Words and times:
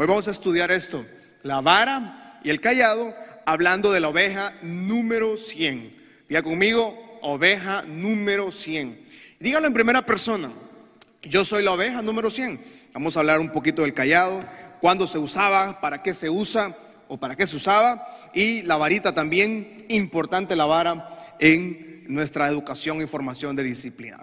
Hoy 0.00 0.06
vamos 0.06 0.28
a 0.28 0.30
estudiar 0.30 0.70
esto, 0.70 1.04
la 1.42 1.60
vara 1.60 2.40
y 2.42 2.48
el 2.48 2.62
callado, 2.62 3.12
hablando 3.44 3.92
de 3.92 4.00
la 4.00 4.08
oveja 4.08 4.50
número 4.62 5.36
100. 5.36 5.94
Diga 6.26 6.42
conmigo, 6.42 7.18
oveja 7.20 7.82
número 7.82 8.50
100. 8.50 8.98
Dígalo 9.40 9.66
en 9.66 9.74
primera 9.74 10.00
persona. 10.00 10.50
Yo 11.20 11.44
soy 11.44 11.62
la 11.62 11.72
oveja 11.72 12.00
número 12.00 12.30
100. 12.30 12.58
Vamos 12.94 13.14
a 13.14 13.20
hablar 13.20 13.40
un 13.40 13.52
poquito 13.52 13.82
del 13.82 13.92
callado, 13.92 14.42
cuándo 14.80 15.06
se 15.06 15.18
usaba, 15.18 15.82
para 15.82 16.02
qué 16.02 16.14
se 16.14 16.30
usa 16.30 16.74
o 17.08 17.18
para 17.18 17.36
qué 17.36 17.46
se 17.46 17.56
usaba. 17.56 18.02
Y 18.32 18.62
la 18.62 18.76
varita 18.76 19.12
también, 19.12 19.84
importante 19.90 20.56
la 20.56 20.64
vara 20.64 21.10
en 21.40 22.04
nuestra 22.08 22.48
educación 22.48 23.02
y 23.02 23.06
formación 23.06 23.54
de 23.54 23.64
disciplina. 23.64 24.16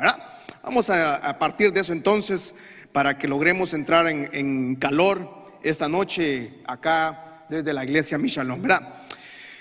Vamos 0.63 0.89
a, 0.89 1.37
partir 1.37 1.71
de 1.71 1.81
eso 1.81 1.93
entonces 1.93 2.87
para 2.93 3.19
que 3.19 3.27
logremos 3.27 3.75
entrar 3.75 4.07
en, 4.07 4.75
calor 4.77 5.36
esta 5.63 5.87
noche 5.87 6.49
acá 6.65 7.45
desde 7.49 7.73
la 7.73 7.83
iglesia 7.83 8.17
Michalón, 8.17 8.61
¿verdad? 8.61 8.81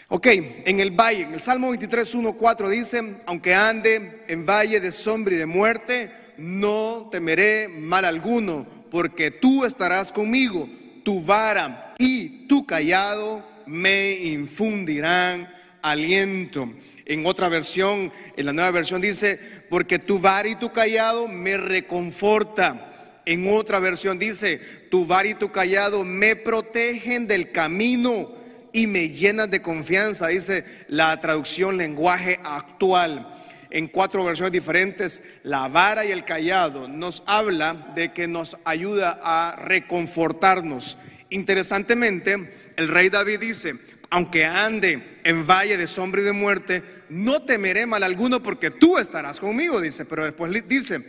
Ok, 0.09 0.27
en 0.29 0.79
el 0.79 0.93
valle, 0.93 1.23
en 1.23 1.35
el 1.35 1.41
Salmo 1.41 1.69
23, 1.71 2.15
1, 2.15 2.33
4 2.35 2.69
dice, 2.69 3.03
aunque 3.27 3.55
ande 3.55 4.25
en 4.29 4.47
valle 4.47 4.79
de 4.79 4.93
sombra 4.93 5.35
y 5.35 5.39
de 5.39 5.47
muerte, 5.47 6.11
no 6.37 7.09
temeré 7.11 7.69
mal 7.69 8.05
alguno, 8.05 8.65
porque 8.91 9.33
tú 9.33 9.65
estarás 9.65 10.13
conmigo, 10.13 10.69
tu 11.05 11.23
vara 11.23 11.95
y 11.99 12.47
tu 12.47 12.65
callado 12.67 13.43
me 13.67 14.13
infundirán 14.13 15.49
aliento. 15.83 16.73
En 17.05 17.27
otra 17.27 17.49
versión, 17.49 18.13
en 18.37 18.47
la 18.47 18.53
nueva 18.53 18.71
versión 18.71 19.01
dice, 19.01 19.39
porque 19.69 19.99
tu 19.99 20.19
vara 20.19 20.49
y 20.49 20.57
tu 20.57 20.73
callado 20.73 21.29
me 21.29 21.57
reconforta. 21.57 22.86
En 23.27 23.53
otra 23.53 23.81
versión 23.81 24.21
dice, 24.21 24.59
tu 24.89 25.05
vara 25.05 25.29
y 25.29 25.35
tu 25.35 25.51
callado 25.51 26.05
me 26.05 26.37
protegen 26.37 27.27
del 27.27 27.51
camino 27.51 28.31
y 28.73 28.87
me 28.87 29.09
llenan 29.09 29.51
de 29.51 29.61
confianza, 29.61 30.29
dice 30.29 30.65
la 30.89 31.19
traducción 31.19 31.77
lenguaje 31.77 32.39
actual. 32.45 33.29
En 33.71 33.89
cuatro 33.89 34.25
versiones 34.25 34.53
diferentes, 34.53 35.39
la 35.43 35.67
vara 35.67 36.05
y 36.05 36.13
el 36.13 36.25
callado 36.25 36.87
nos 36.87 37.25
habla 37.27 37.75
de 37.97 38.13
que 38.13 38.29
nos 38.29 38.59
ayuda 38.65 39.19
a 39.21 39.57
reconfortarnos. 39.57 40.99
Interesantemente, 41.31 42.37
el 42.77 42.87
rey 42.87 43.09
David 43.09 43.41
dice, 43.41 43.75
aunque 44.11 44.45
ande 44.45 45.03
en 45.25 45.45
valle 45.45 45.77
de 45.77 45.89
sombra 45.89 46.21
y 46.21 46.25
de 46.25 46.33
muerte, 46.33 46.83
no 47.09 47.43
temeré 47.43 47.87
mal 47.87 48.05
alguno 48.05 48.41
porque 48.41 48.71
tú 48.71 48.99
estarás 48.99 49.41
conmigo, 49.41 49.81
dice. 49.81 50.05
Pero 50.05 50.25
después 50.25 50.69
dice, 50.69 51.01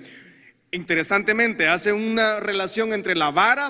interesantemente, 0.72 1.68
hace 1.68 1.94
una 1.94 2.40
relación 2.40 2.94
entre 2.94 3.16
la 3.16 3.32
vara, 3.32 3.70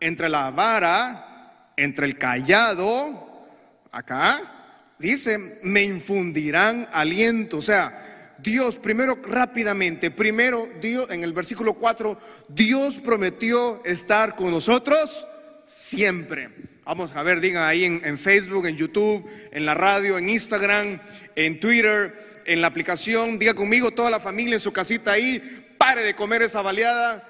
entre 0.00 0.28
la 0.28 0.50
vara, 0.50 1.72
entre 1.76 2.06
el 2.06 2.18
callado 2.18 3.26
acá, 3.92 4.38
dice, 4.98 5.38
me 5.62 5.82
infundirán 5.82 6.88
aliento. 6.92 7.58
O 7.58 7.62
sea, 7.62 7.92
Dios, 8.38 8.76
primero 8.76 9.18
rápidamente, 9.26 10.10
primero 10.10 10.68
Dios, 10.80 11.10
en 11.10 11.24
el 11.24 11.32
versículo 11.32 11.74
4, 11.74 12.18
Dios 12.48 12.96
prometió 12.96 13.82
estar 13.84 14.36
con 14.36 14.50
nosotros 14.50 15.26
siempre. 15.66 16.48
Vamos 16.84 17.16
a 17.16 17.22
ver, 17.22 17.40
digan 17.40 17.64
ahí 17.64 17.84
en, 17.84 18.00
en, 18.04 18.16
Facebook, 18.16 18.66
en 18.66 18.76
YouTube, 18.76 19.28
en 19.50 19.66
la 19.66 19.74
radio, 19.74 20.18
en 20.18 20.28
Instagram, 20.28 21.00
en 21.34 21.58
Twitter, 21.58 22.14
en 22.44 22.60
la 22.60 22.68
aplicación. 22.68 23.38
Diga 23.38 23.54
conmigo, 23.54 23.90
toda 23.90 24.10
la 24.10 24.20
familia 24.20 24.54
en 24.54 24.60
su 24.60 24.72
casita 24.72 25.12
ahí, 25.12 25.42
pare 25.78 26.02
de 26.02 26.14
comer 26.14 26.42
esa 26.42 26.62
baleada, 26.62 27.22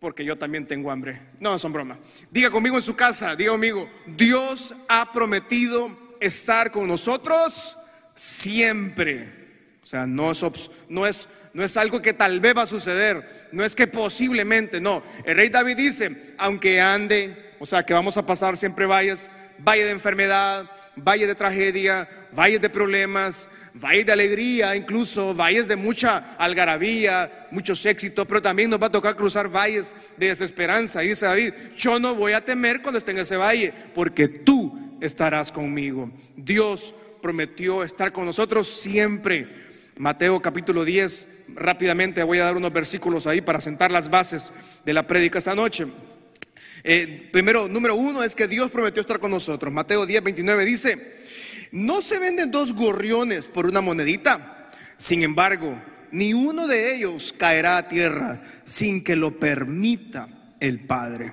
porque 0.00 0.24
yo 0.24 0.36
también 0.36 0.66
tengo 0.66 0.90
hambre. 0.90 1.20
No, 1.40 1.58
son 1.58 1.72
bromas. 1.72 1.98
Diga 2.30 2.50
conmigo 2.50 2.76
en 2.76 2.82
su 2.82 2.94
casa, 2.94 3.36
diga 3.36 3.52
conmigo, 3.52 3.88
Dios 4.06 4.74
ha 4.88 5.12
prometido 5.12 5.90
estar 6.20 6.70
con 6.70 6.86
nosotros 6.86 7.76
siempre. 8.14 9.38
O 9.82 9.86
sea, 9.86 10.06
no 10.06 10.30
es, 10.32 10.44
no 10.88 11.06
es, 11.06 11.28
no 11.54 11.64
es 11.64 11.76
algo 11.76 12.02
que 12.02 12.12
tal 12.12 12.40
vez 12.40 12.56
va 12.56 12.62
a 12.62 12.66
suceder, 12.66 13.22
no 13.52 13.64
es 13.64 13.74
que 13.74 13.86
posiblemente, 13.86 14.80
no. 14.80 15.02
El 15.24 15.36
rey 15.36 15.48
David 15.48 15.76
dice, 15.76 16.34
aunque 16.38 16.80
ande, 16.80 17.34
o 17.58 17.66
sea, 17.66 17.82
que 17.82 17.94
vamos 17.94 18.16
a 18.16 18.26
pasar 18.26 18.56
siempre 18.56 18.86
valles, 18.86 19.30
valle 19.60 19.84
de 19.84 19.92
enfermedad, 19.92 20.70
valle 21.04 21.26
de 21.26 21.34
tragedia, 21.34 22.08
valles 22.32 22.60
de 22.60 22.68
problemas, 22.68 23.48
valles 23.74 24.06
de 24.06 24.12
alegría, 24.12 24.76
incluso 24.76 25.34
valles 25.34 25.68
de 25.68 25.76
mucha 25.76 26.36
algarabía, 26.38 27.48
muchos 27.50 27.84
éxitos, 27.86 28.26
pero 28.26 28.42
también 28.42 28.70
nos 28.70 28.80
va 28.80 28.86
a 28.86 28.92
tocar 28.92 29.16
cruzar 29.16 29.48
valles 29.48 29.94
de 30.16 30.28
desesperanza. 30.28 31.02
Y 31.02 31.08
dice 31.08 31.26
David, 31.26 31.52
yo 31.76 31.98
no 31.98 32.14
voy 32.14 32.32
a 32.32 32.44
temer 32.44 32.82
cuando 32.82 32.98
esté 32.98 33.12
en 33.12 33.18
ese 33.18 33.36
valle, 33.36 33.72
porque 33.94 34.28
tú 34.28 34.98
estarás 35.00 35.52
conmigo. 35.52 36.10
Dios 36.36 36.94
prometió 37.22 37.82
estar 37.82 38.12
con 38.12 38.26
nosotros 38.26 38.68
siempre. 38.68 39.48
Mateo 39.98 40.40
capítulo 40.40 40.84
10, 40.84 41.54
rápidamente 41.56 42.22
voy 42.22 42.38
a 42.38 42.44
dar 42.44 42.56
unos 42.56 42.72
versículos 42.72 43.26
ahí 43.26 43.40
para 43.40 43.60
sentar 43.60 43.90
las 43.90 44.10
bases 44.10 44.52
de 44.84 44.92
la 44.92 45.06
prédica 45.06 45.38
esta 45.38 45.56
noche. 45.56 45.86
Eh, 46.84 47.28
primero, 47.32 47.68
número 47.68 47.94
uno 47.94 48.22
es 48.22 48.34
que 48.34 48.48
Dios 48.48 48.70
prometió 48.70 49.00
estar 49.00 49.18
con 49.18 49.30
nosotros. 49.30 49.72
Mateo 49.72 50.06
10, 50.06 50.22
29 50.22 50.64
dice, 50.64 50.98
no 51.72 52.00
se 52.00 52.18
venden 52.18 52.50
dos 52.50 52.74
gorriones 52.74 53.46
por 53.46 53.66
una 53.66 53.80
monedita. 53.80 54.70
Sin 54.96 55.22
embargo, 55.22 55.80
ni 56.10 56.34
uno 56.34 56.66
de 56.66 56.96
ellos 56.96 57.34
caerá 57.36 57.78
a 57.78 57.88
tierra 57.88 58.40
sin 58.64 59.04
que 59.04 59.16
lo 59.16 59.38
permita 59.38 60.28
el 60.60 60.80
Padre. 60.80 61.32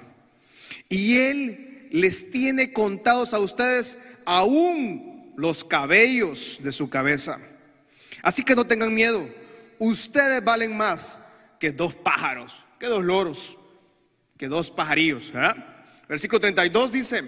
Y 0.89 1.17
Él 1.17 1.89
les 1.91 2.31
tiene 2.31 2.73
contados 2.73 3.33
a 3.33 3.39
ustedes 3.39 4.19
aún 4.25 5.33
los 5.37 5.63
cabellos 5.63 6.59
de 6.61 6.71
su 6.71 6.89
cabeza. 6.89 7.37
Así 8.21 8.43
que 8.43 8.55
no 8.55 8.65
tengan 8.65 8.93
miedo. 8.93 9.25
Ustedes 9.79 10.43
valen 10.43 10.75
más 10.75 11.19
que 11.59 11.71
dos 11.71 11.95
pájaros, 11.95 12.63
que 12.79 12.87
dos 12.87 13.03
loros, 13.03 13.57
que 14.37 14.47
dos 14.47 14.71
pajarillos. 14.71 15.31
Versículo 16.09 16.39
32 16.39 16.91
dice, 16.91 17.23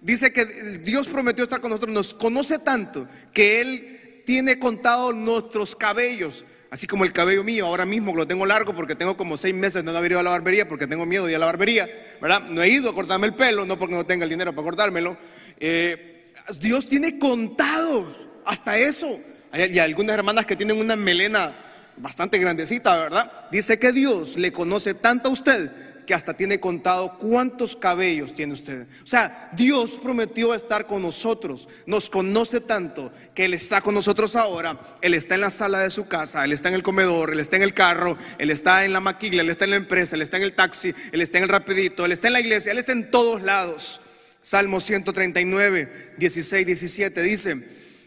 dice 0.00 0.32
que 0.32 0.44
Dios 0.84 1.08
prometió 1.08 1.44
estar 1.44 1.60
con 1.60 1.70
nosotros, 1.70 1.94
nos 1.94 2.14
conoce 2.14 2.58
tanto 2.58 3.06
que 3.32 3.60
Él 3.60 4.22
tiene 4.24 4.58
contado 4.58 5.12
nuestros 5.12 5.74
cabellos. 5.74 6.44
Así 6.70 6.86
como 6.86 7.04
el 7.04 7.12
cabello 7.12 7.44
mío, 7.44 7.66
ahora 7.66 7.84
mismo 7.84 8.14
lo 8.14 8.26
tengo 8.26 8.44
largo 8.44 8.74
porque 8.74 8.94
tengo 8.94 9.16
como 9.16 9.36
seis 9.36 9.54
meses 9.54 9.84
de 9.84 9.92
no 9.92 9.96
haber 9.96 10.12
ido 10.12 10.20
a 10.20 10.22
la 10.22 10.30
barbería 10.30 10.68
porque 10.68 10.86
tengo 10.86 11.06
miedo 11.06 11.24
de 11.24 11.32
ir 11.32 11.36
a 11.36 11.38
la 11.38 11.46
barbería, 11.46 11.88
¿verdad? 12.20 12.42
No 12.48 12.62
he 12.62 12.68
ido 12.68 12.90
a 12.90 12.94
cortarme 12.94 13.28
el 13.28 13.34
pelo, 13.34 13.64
no 13.64 13.78
porque 13.78 13.94
no 13.94 14.04
tenga 14.04 14.24
el 14.24 14.30
dinero 14.30 14.52
para 14.52 14.64
cortármelo. 14.64 15.16
Eh, 15.58 16.24
Dios 16.60 16.88
tiene 16.88 17.18
contado 17.18 18.12
hasta 18.46 18.76
eso. 18.76 19.08
Hay, 19.52 19.78
algunas 19.78 20.16
hermanas 20.16 20.44
que 20.44 20.56
tienen 20.56 20.78
una 20.78 20.96
melena 20.96 21.52
bastante 21.98 22.38
grandecita, 22.38 22.96
¿verdad? 22.96 23.30
Dice 23.50 23.78
que 23.78 23.92
Dios 23.92 24.36
le 24.36 24.52
conoce 24.52 24.94
tanto 24.94 25.28
a 25.28 25.32
usted 25.32 25.70
que 26.06 26.14
hasta 26.14 26.34
tiene 26.34 26.60
contado 26.60 27.18
cuántos 27.18 27.74
cabellos 27.74 28.32
tiene 28.32 28.52
usted. 28.52 28.86
O 29.02 29.06
sea, 29.06 29.50
Dios 29.52 29.98
prometió 30.02 30.54
estar 30.54 30.86
con 30.86 31.02
nosotros. 31.02 31.68
Nos 31.86 32.08
conoce 32.08 32.60
tanto 32.60 33.12
que 33.34 33.44
Él 33.44 33.54
está 33.54 33.80
con 33.80 33.94
nosotros 33.94 34.36
ahora. 34.36 34.78
Él 35.02 35.14
está 35.14 35.34
en 35.34 35.40
la 35.42 35.50
sala 35.50 35.80
de 35.80 35.90
su 35.90 36.08
casa, 36.08 36.44
Él 36.44 36.52
está 36.52 36.68
en 36.68 36.76
el 36.76 36.82
comedor, 36.82 37.32
Él 37.32 37.40
está 37.40 37.56
en 37.56 37.62
el 37.62 37.74
carro, 37.74 38.16
Él 38.38 38.50
está 38.50 38.84
en 38.84 38.92
la 38.92 39.00
maquila, 39.00 39.42
Él 39.42 39.50
está 39.50 39.64
en 39.64 39.72
la 39.72 39.76
empresa, 39.76 40.14
Él 40.16 40.22
está 40.22 40.36
en 40.36 40.44
el 40.44 40.54
taxi, 40.54 40.94
Él 41.12 41.20
está 41.20 41.38
en 41.38 41.44
el 41.44 41.50
rapidito, 41.50 42.04
Él 42.04 42.12
está 42.12 42.28
en 42.28 42.34
la 42.34 42.40
iglesia, 42.40 42.72
Él 42.72 42.78
está 42.78 42.92
en 42.92 43.10
todos 43.10 43.42
lados. 43.42 44.00
Salmo 44.40 44.80
139, 44.80 46.14
16, 46.18 46.66
17 46.66 47.22
dice. 47.22 47.56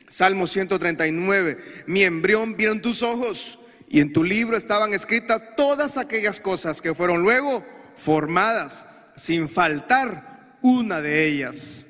Salmo 0.08 0.48
139, 0.48 1.58
mi 1.86 2.04
embrión 2.04 2.58
vieron 2.58 2.82
tus 2.82 3.04
ojos 3.04 3.60
y 3.90 4.00
en 4.00 4.12
tu 4.12 4.24
libro 4.24 4.58
estaban 4.58 4.94
escritas 4.94 5.56
todas 5.56 5.98
aquellas 5.98 6.40
cosas 6.40 6.82
que 6.82 6.96
fueron 6.96 7.22
luego 7.22 7.64
formadas, 8.00 8.86
sin 9.16 9.48
faltar 9.48 10.58
una 10.62 11.02
de 11.02 11.28
ellas. 11.28 11.86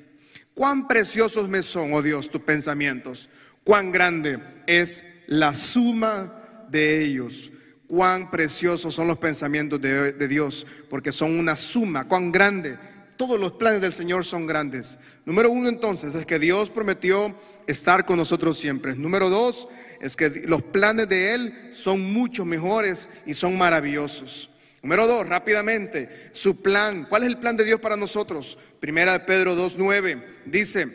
Cuán 0.54 0.88
preciosos 0.88 1.48
me 1.48 1.62
son, 1.62 1.92
oh 1.94 2.02
Dios, 2.02 2.30
tus 2.30 2.42
pensamientos. 2.42 3.28
Cuán 3.64 3.92
grande 3.92 4.38
es 4.66 5.24
la 5.28 5.54
suma 5.54 6.30
de 6.70 7.02
ellos. 7.02 7.52
Cuán 7.86 8.30
preciosos 8.30 8.94
son 8.94 9.08
los 9.08 9.18
pensamientos 9.18 9.80
de, 9.80 10.28
Dios, 10.28 10.66
porque 10.88 11.12
son 11.12 11.38
una 11.38 11.56
suma. 11.56 12.06
Cuán 12.06 12.30
grande. 12.30 12.76
Todos 13.16 13.38
los 13.38 13.52
planes 13.52 13.80
del 13.80 13.92
Señor 13.92 14.24
son 14.24 14.46
grandes. 14.46 14.98
Número 15.26 15.50
uno 15.50 15.68
entonces 15.68 16.14
es 16.14 16.24
que 16.24 16.38
Dios 16.38 16.70
prometió 16.70 17.34
estar 17.66 18.06
con 18.06 18.16
nosotros 18.16 18.58
siempre. 18.58 18.94
Número 18.94 19.28
dos 19.28 19.68
es 20.00 20.16
que 20.16 20.30
los 20.46 20.62
planes 20.62 21.08
de 21.08 21.34
Él 21.34 21.54
son 21.72 22.12
mucho 22.12 22.44
mejores 22.44 23.22
y 23.26 23.34
son 23.34 23.58
maravillosos. 23.58 24.49
Número 24.82 25.06
dos, 25.06 25.28
rápidamente, 25.28 26.08
su 26.32 26.62
plan. 26.62 27.04
¿Cuál 27.08 27.22
es 27.22 27.28
el 27.28 27.38
plan 27.38 27.56
de 27.56 27.64
Dios 27.64 27.80
para 27.80 27.96
nosotros? 27.96 28.56
Primera 28.80 29.12
de 29.12 29.20
Pedro 29.20 29.54
2.9 29.54 30.22
dice, 30.46 30.86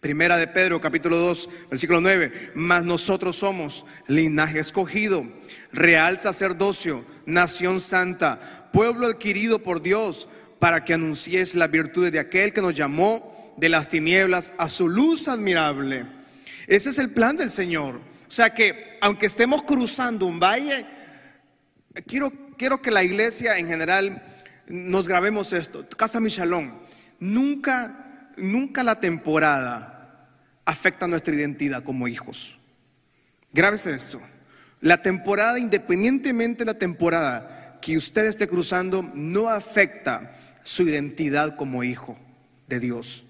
Primera 0.00 0.36
de 0.36 0.48
Pedro 0.48 0.80
capítulo 0.80 1.16
2, 1.16 1.48
versículo 1.70 2.00
9, 2.00 2.32
mas 2.54 2.84
nosotros 2.84 3.36
somos 3.36 3.84
linaje 4.08 4.58
escogido, 4.58 5.24
real 5.72 6.18
sacerdocio, 6.18 7.04
nación 7.24 7.80
santa, 7.80 8.70
pueblo 8.72 9.06
adquirido 9.06 9.60
por 9.60 9.80
Dios 9.80 10.26
para 10.58 10.84
que 10.84 10.94
anuncies 10.94 11.54
la 11.54 11.68
virtud 11.68 12.10
de 12.10 12.18
aquel 12.18 12.52
que 12.52 12.60
nos 12.60 12.74
llamó 12.74 13.54
de 13.58 13.68
las 13.68 13.90
tinieblas 13.90 14.54
a 14.58 14.68
su 14.68 14.88
luz 14.88 15.28
admirable. 15.28 16.04
Ese 16.66 16.90
es 16.90 16.98
el 16.98 17.10
plan 17.10 17.36
del 17.36 17.50
Señor. 17.50 17.94
O 17.94 18.34
sea 18.34 18.50
que 18.50 18.98
aunque 19.00 19.26
estemos 19.26 19.62
cruzando 19.62 20.26
un 20.26 20.40
valle, 20.40 20.84
quiero, 22.06 22.32
quiero 22.62 22.80
que 22.80 22.92
la 22.92 23.02
iglesia 23.02 23.58
en 23.58 23.66
general 23.66 24.22
nos 24.68 25.08
grabemos 25.08 25.52
esto. 25.52 25.84
Casa 25.96 26.20
Michalón, 26.20 26.72
nunca, 27.18 28.30
nunca 28.36 28.84
la 28.84 29.00
temporada 29.00 30.28
afecta 30.64 31.08
nuestra 31.08 31.34
identidad 31.34 31.82
como 31.82 32.06
hijos. 32.06 32.60
Grábese 33.52 33.92
esto. 33.92 34.22
La 34.80 35.02
temporada, 35.02 35.58
independientemente 35.58 36.60
de 36.60 36.72
la 36.72 36.78
temporada 36.78 37.80
que 37.82 37.96
usted 37.96 38.26
esté 38.26 38.46
cruzando, 38.46 39.02
no 39.12 39.48
afecta 39.48 40.32
su 40.62 40.84
identidad 40.84 41.56
como 41.56 41.82
hijo 41.82 42.16
de 42.68 42.78
Dios. 42.78 43.24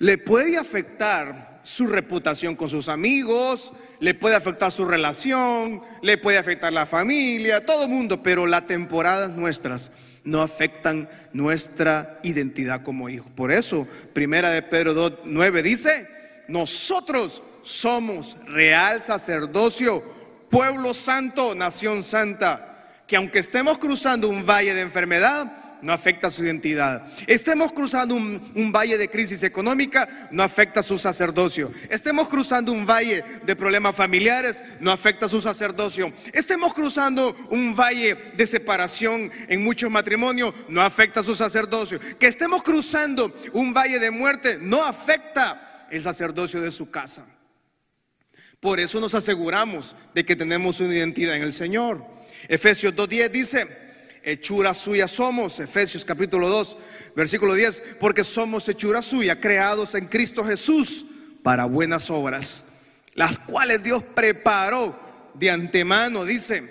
Le 0.00 0.18
puede 0.18 0.58
afectar 0.58 1.49
su 1.62 1.86
reputación 1.86 2.56
con 2.56 2.68
sus 2.70 2.88
amigos, 2.88 3.72
le 4.00 4.14
puede 4.14 4.36
afectar 4.36 4.72
su 4.72 4.84
relación, 4.84 5.82
le 6.02 6.18
puede 6.18 6.38
afectar 6.38 6.72
la 6.72 6.86
familia, 6.86 7.64
todo 7.64 7.84
el 7.84 7.90
mundo, 7.90 8.22
pero 8.22 8.46
las 8.46 8.66
temporadas 8.66 9.32
nuestras 9.32 9.92
no 10.24 10.42
afectan 10.42 11.08
nuestra 11.32 12.18
identidad 12.22 12.82
como 12.82 13.08
hijo. 13.08 13.26
Por 13.34 13.52
eso, 13.52 13.86
primera 14.12 14.50
de 14.50 14.62
Pedro 14.62 14.94
2, 14.94 15.12
9 15.24 15.62
dice, 15.62 16.06
nosotros 16.48 17.42
somos 17.62 18.36
real 18.46 19.02
sacerdocio, 19.02 20.02
pueblo 20.50 20.94
santo, 20.94 21.54
nación 21.54 22.02
santa, 22.02 22.66
que 23.06 23.16
aunque 23.16 23.38
estemos 23.38 23.78
cruzando 23.78 24.28
un 24.28 24.46
valle 24.46 24.74
de 24.74 24.82
enfermedad, 24.82 25.46
no 25.82 25.92
afecta 25.92 26.30
su 26.30 26.44
identidad. 26.44 27.02
Estemos 27.26 27.72
cruzando 27.72 28.14
un, 28.14 28.72
valle 28.72 28.98
de 28.98 29.08
crisis 29.08 29.42
económica, 29.42 30.08
no 30.30 30.42
afecta 30.42 30.82
su 30.82 30.98
sacerdocio. 30.98 31.70
Estemos 31.88 32.28
cruzando 32.28 32.72
un 32.72 32.86
valle 32.86 33.24
de 33.44 33.56
problemas 33.56 33.96
familiares, 33.96 34.62
no 34.80 34.92
afecta 34.92 35.28
su 35.28 35.40
sacerdocio. 35.40 36.12
Estemos 36.32 36.74
cruzando 36.74 37.34
un 37.50 37.74
valle 37.74 38.16
de 38.36 38.46
separación 38.46 39.30
en 39.48 39.64
muchos 39.64 39.90
matrimonios, 39.90 40.54
no 40.68 40.82
afecta 40.82 41.22
su 41.22 41.34
sacerdocio. 41.34 41.98
Que 42.18 42.26
estemos 42.26 42.62
cruzando 42.62 43.32
un 43.52 43.72
valle 43.72 43.98
de 43.98 44.10
muerte, 44.10 44.58
no 44.60 44.82
afecta 44.84 45.86
el 45.90 46.02
sacerdocio 46.02 46.60
de 46.60 46.70
su 46.70 46.90
casa. 46.90 47.24
Por 48.60 48.78
eso 48.78 49.00
nos 49.00 49.14
aseguramos 49.14 49.96
de 50.14 50.24
que 50.24 50.36
tenemos 50.36 50.80
una 50.80 50.94
identidad 50.94 51.36
en 51.36 51.42
el 51.42 51.52
Señor. 51.52 52.04
Efesios 52.48 52.94
2.10 52.94 53.30
dice, 53.30 53.89
hechura 54.22 54.74
suya 54.74 55.08
somos, 55.08 55.60
Efesios 55.60 56.04
capítulo 56.04 56.48
2, 56.48 56.76
versículo 57.16 57.54
10, 57.54 57.96
porque 58.00 58.24
somos 58.24 58.68
hechura 58.68 59.02
suya, 59.02 59.40
creados 59.40 59.94
en 59.94 60.06
Cristo 60.06 60.44
Jesús 60.44 61.04
para 61.42 61.64
buenas 61.64 62.10
obras, 62.10 62.64
las 63.14 63.38
cuales 63.38 63.82
Dios 63.82 64.02
preparó 64.14 64.94
de 65.34 65.50
antemano, 65.50 66.24
dice, 66.24 66.62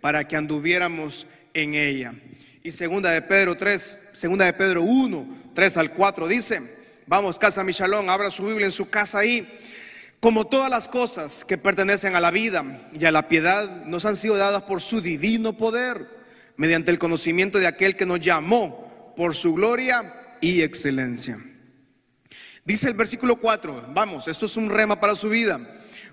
para 0.00 0.26
que 0.26 0.36
anduviéramos 0.36 1.26
en 1.54 1.74
ella. 1.74 2.14
Y 2.62 2.72
segunda 2.72 3.10
de 3.10 3.22
Pedro 3.22 3.56
3, 3.56 4.10
segunda 4.14 4.44
de 4.44 4.52
Pedro 4.52 4.82
1, 4.82 5.26
3 5.54 5.76
al 5.78 5.92
4 5.92 6.28
dice, 6.28 6.60
vamos, 7.06 7.38
casa 7.38 7.64
Michalón, 7.64 8.10
abra 8.10 8.30
su 8.30 8.46
Biblia 8.46 8.66
en 8.66 8.72
su 8.72 8.90
casa 8.90 9.20
ahí. 9.20 9.48
Como 10.20 10.46
todas 10.46 10.68
las 10.68 10.88
cosas 10.88 11.44
que 11.44 11.58
pertenecen 11.58 12.16
a 12.16 12.20
la 12.20 12.32
vida 12.32 12.64
y 12.98 13.04
a 13.04 13.12
la 13.12 13.28
piedad 13.28 13.86
nos 13.86 14.04
han 14.04 14.16
sido 14.16 14.36
dadas 14.36 14.62
por 14.62 14.82
su 14.82 15.00
divino 15.00 15.52
poder 15.52 16.17
mediante 16.58 16.90
el 16.90 16.98
conocimiento 16.98 17.58
de 17.58 17.68
aquel 17.68 17.96
que 17.96 18.04
nos 18.04 18.20
llamó 18.20 19.14
por 19.16 19.34
su 19.34 19.54
gloria 19.54 20.02
y 20.42 20.60
excelencia. 20.60 21.38
Dice 22.64 22.88
el 22.88 22.94
versículo 22.94 23.36
4, 23.36 23.92
vamos, 23.94 24.28
esto 24.28 24.44
es 24.44 24.56
un 24.56 24.68
rema 24.68 25.00
para 25.00 25.16
su 25.16 25.30
vida, 25.30 25.58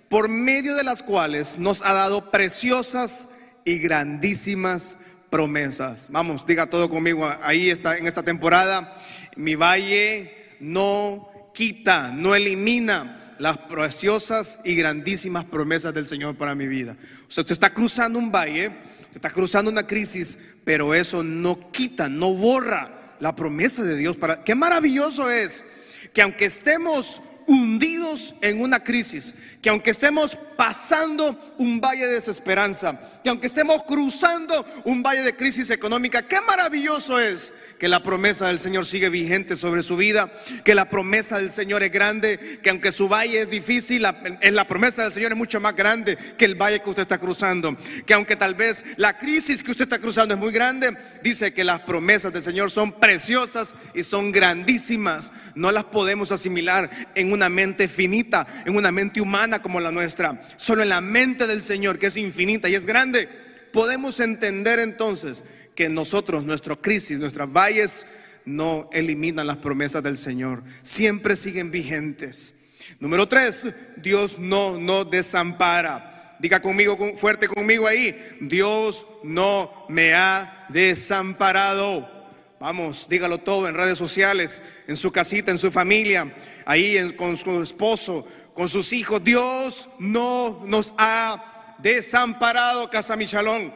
por 0.08 0.30
medio 0.30 0.76
de 0.76 0.84
las 0.84 1.04
cuales 1.04 1.58
nos 1.58 1.84
ha 1.84 1.94
dado 1.94 2.32
preciosas 2.32 3.30
y 3.66 3.80
grandísimas 3.80 4.98
promesas. 5.32 6.12
Vamos, 6.12 6.46
diga 6.46 6.70
todo 6.70 6.90
conmigo, 6.90 7.28
ahí 7.42 7.70
está 7.70 7.98
en 7.98 8.08
esta 8.08 8.24
temporada, 8.24 8.96
mi 9.36 9.56
valle 9.56 10.32
no 10.60 11.28
quita, 11.56 12.12
no 12.12 12.36
elimina 12.36 13.36
las 13.40 13.58
preciosas 13.58 14.60
y 14.64 14.76
grandísimas 14.76 15.46
promesas 15.46 15.94
del 15.94 16.06
Señor 16.06 16.36
para 16.36 16.54
mi 16.54 16.68
vida. 16.68 16.96
O 17.28 17.32
sea, 17.32 17.42
usted 17.42 17.54
está 17.54 17.72
cruzando 17.72 18.20
un 18.20 18.32
valle 18.32 18.72
está 19.16 19.30
cruzando 19.30 19.72
una 19.72 19.88
crisis, 19.88 20.58
pero 20.66 20.94
eso 20.94 21.24
no 21.24 21.72
quita, 21.72 22.10
no 22.10 22.34
borra 22.34 22.90
la 23.20 23.36
promesa 23.36 23.84
de 23.84 23.96
Dios 23.96 24.18
para 24.18 24.44
qué 24.44 24.56
maravilloso 24.56 25.30
es 25.30 26.10
que 26.14 26.22
aunque 26.22 26.46
estemos 26.46 27.22
hundidos 27.48 27.95
en 28.42 28.62
una 28.62 28.84
crisis, 28.84 29.36
que 29.62 29.70
aunque 29.70 29.92
estemos 29.92 30.38
pasando 30.56 31.36
un 31.58 31.82
valle 31.82 32.06
de 32.06 32.14
desesperanza, 32.16 33.00
que 33.24 33.30
aunque 33.30 33.48
estemos 33.48 33.84
cruzando 33.84 34.66
un 34.84 35.02
valle 35.02 35.24
de 35.24 35.36
crisis 35.36 35.72
económica, 35.72 36.22
qué 36.22 36.38
maravilloso 36.48 37.20
es 37.20 37.54
que 37.80 37.88
la 37.90 38.04
promesa 38.04 38.48
del 38.48 38.60
Señor 38.60 38.86
sigue 38.86 39.10
vigente 39.10 39.56
sobre 39.56 39.84
su 39.84 39.98
vida, 39.98 40.32
que 40.64 40.76
la 40.76 40.90
promesa 40.90 41.38
del 41.38 41.52
Señor 41.52 41.84
es 41.84 41.92
grande, 41.92 42.40
que 42.62 42.70
aunque 42.70 42.92
su 42.92 43.10
valle 43.10 43.42
es 43.42 43.50
difícil, 43.50 44.04
la, 44.04 44.16
la 44.52 44.68
promesa 44.68 45.04
del 45.04 45.12
Señor 45.12 45.32
es 45.32 45.38
mucho 45.38 45.60
más 45.60 45.76
grande 45.76 46.18
que 46.38 46.46
el 46.46 46.56
valle 46.56 46.82
que 46.82 46.90
usted 46.90 47.02
está 47.02 47.18
cruzando, 47.18 47.76
que 48.06 48.14
aunque 48.14 48.36
tal 48.36 48.54
vez 48.54 48.98
la 48.98 49.18
crisis 49.18 49.64
que 49.64 49.72
usted 49.72 49.84
está 49.86 50.00
cruzando 50.00 50.34
es 50.34 50.40
muy 50.40 50.52
grande, 50.52 50.96
dice 51.24 51.54
que 51.54 51.64
las 51.64 51.80
promesas 51.82 52.32
del 52.32 52.44
Señor 52.44 52.70
son 52.70 52.92
preciosas 52.94 53.76
y 53.94 54.04
son 54.04 54.32
grandísimas, 54.32 55.32
no 55.56 55.72
las 55.72 55.86
podemos 55.86 56.32
asimilar 56.32 56.90
en 57.16 57.32
una 57.32 57.50
mente 57.50 57.88
finita, 57.96 58.46
en 58.66 58.76
una 58.76 58.92
mente 58.92 59.22
humana 59.22 59.62
como 59.62 59.80
la 59.80 59.92
nuestra, 59.92 60.40
solo 60.58 60.84
en 60.84 60.90
la 60.90 61.02
mente 61.02 61.48
del 61.48 61.62
Señor 61.62 61.98
que 61.98 62.08
es 62.08 62.18
infinita 62.18 62.70
y 62.70 62.76
es 62.76 62.86
grande, 62.86 63.28
podemos 63.72 64.20
entender 64.20 64.80
entonces 64.80 65.44
que 65.76 65.90
nosotros, 65.90 66.44
nuestra 66.44 66.76
crisis, 66.76 67.20
nuestras 67.20 67.52
valles, 67.52 68.08
no 68.46 68.90
eliminan 68.94 69.48
las 69.48 69.58
promesas 69.58 70.04
del 70.04 70.18
Señor. 70.18 70.64
Siempre 70.82 71.36
siguen 71.36 71.72
vigentes. 71.72 72.66
Número 73.00 73.28
tres, 73.28 73.68
Dios 73.98 74.40
no 74.40 74.78
nos 74.78 75.10
desampara. 75.10 76.36
Diga 76.40 76.62
conmigo, 76.62 76.98
fuerte 77.18 77.48
conmigo 77.48 77.88
ahí. 77.88 78.16
Dios 78.42 79.06
no 79.24 79.70
me 79.90 80.14
ha 80.14 80.68
desamparado. 80.70 82.15
Vamos, 82.60 83.08
dígalo 83.10 83.38
todo 83.38 83.68
en 83.68 83.76
redes 83.76 83.98
sociales, 83.98 84.84
en 84.88 84.96
su 84.96 85.12
casita, 85.12 85.52
en 85.52 85.58
su 85.58 85.72
familia, 85.72 86.34
ahí 86.66 87.14
con 87.18 87.36
su 87.36 87.62
esposo, 87.62 88.26
con 88.54 88.70
sus 88.70 88.94
hijos. 88.94 89.24
Dios 89.24 89.90
no 90.00 90.62
nos 90.66 90.94
ha 90.98 91.76
desamparado, 91.80 92.90
Casa 92.90 93.18
Michalón. 93.18 93.74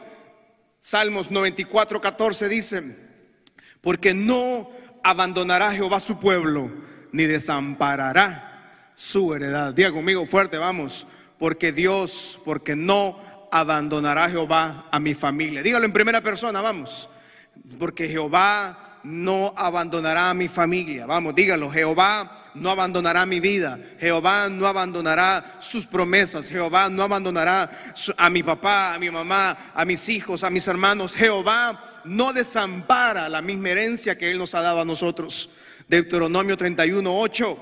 Salmos 0.78 1.30
94, 1.30 2.00
14 2.00 2.48
dice, 2.48 2.82
porque 3.82 4.14
no 4.14 4.68
abandonará 5.02 5.72
Jehová 5.72 6.00
su 6.00 6.18
pueblo, 6.18 6.72
ni 7.12 7.24
desamparará 7.24 8.92
su 8.94 9.34
heredad. 9.34 9.74
Diga 9.74 9.92
conmigo 9.92 10.24
fuerte, 10.24 10.56
vamos, 10.56 11.06
porque 11.38 11.70
Dios, 11.70 12.40
porque 12.46 12.76
no 12.76 13.14
abandonará 13.52 14.30
Jehová 14.30 14.88
a 14.90 14.98
mi 15.00 15.12
familia. 15.12 15.62
Dígalo 15.62 15.84
en 15.84 15.92
primera 15.92 16.22
persona, 16.22 16.62
vamos, 16.62 17.10
porque 17.78 18.08
Jehová 18.08 18.76
no 19.02 19.52
abandonará 19.56 20.30
a 20.30 20.34
mi 20.34 20.48
familia. 20.48 21.06
Vamos, 21.06 21.34
dígalo, 21.34 21.70
Jehová 21.70 22.30
no 22.54 22.70
abandonará 22.70 23.24
mi 23.26 23.40
vida. 23.40 23.78
Jehová 23.98 24.48
no 24.50 24.66
abandonará 24.66 25.44
sus 25.60 25.86
promesas. 25.86 26.48
Jehová 26.48 26.88
no 26.90 27.02
abandonará 27.02 27.70
a 28.16 28.30
mi 28.30 28.42
papá, 28.42 28.94
a 28.94 28.98
mi 28.98 29.10
mamá, 29.10 29.56
a 29.74 29.84
mis 29.84 30.08
hijos, 30.08 30.44
a 30.44 30.50
mis 30.50 30.66
hermanos. 30.68 31.14
Jehová 31.14 31.78
no 32.04 32.32
desampara 32.32 33.28
la 33.28 33.42
misma 33.42 33.70
herencia 33.70 34.16
que 34.16 34.30
Él 34.30 34.38
nos 34.38 34.54
ha 34.54 34.60
dado 34.60 34.80
a 34.80 34.84
nosotros. 34.84 35.56
Deuteronomio 35.88 36.56
31, 36.56 37.10
8. 37.12 37.58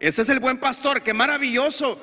Ese 0.00 0.22
es 0.22 0.28
el 0.28 0.40
buen 0.40 0.58
pastor. 0.58 1.02
Qué 1.02 1.12
maravilloso 1.12 2.00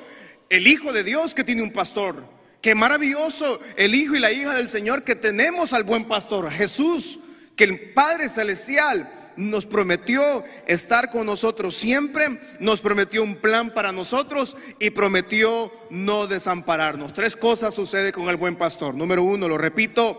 el 0.48 0.66
Hijo 0.66 0.92
de 0.92 1.02
Dios 1.02 1.34
que 1.34 1.44
tiene 1.44 1.62
un 1.62 1.72
pastor. 1.72 2.36
Qué 2.62 2.74
maravilloso 2.74 3.60
el 3.76 3.94
Hijo 3.94 4.14
y 4.16 4.20
la 4.20 4.32
hija 4.32 4.54
del 4.54 4.68
Señor 4.68 5.02
que 5.02 5.14
tenemos 5.14 5.72
al 5.72 5.84
buen 5.84 6.04
pastor, 6.04 6.50
Jesús 6.50 7.20
que 7.56 7.64
el 7.64 7.92
Padre 7.92 8.28
Celestial 8.28 9.10
nos 9.36 9.66
prometió 9.66 10.22
estar 10.66 11.10
con 11.10 11.26
nosotros 11.26 11.76
siempre, 11.76 12.26
nos 12.60 12.80
prometió 12.80 13.22
un 13.22 13.36
plan 13.36 13.72
para 13.72 13.92
nosotros 13.92 14.56
y 14.78 14.90
prometió 14.90 15.70
no 15.90 16.26
desampararnos. 16.26 17.12
Tres 17.12 17.36
cosas 17.36 17.74
sucede 17.74 18.12
con 18.12 18.28
el 18.28 18.36
buen 18.36 18.56
pastor. 18.56 18.94
Número 18.94 19.22
uno, 19.22 19.48
lo 19.48 19.58
repito, 19.58 20.18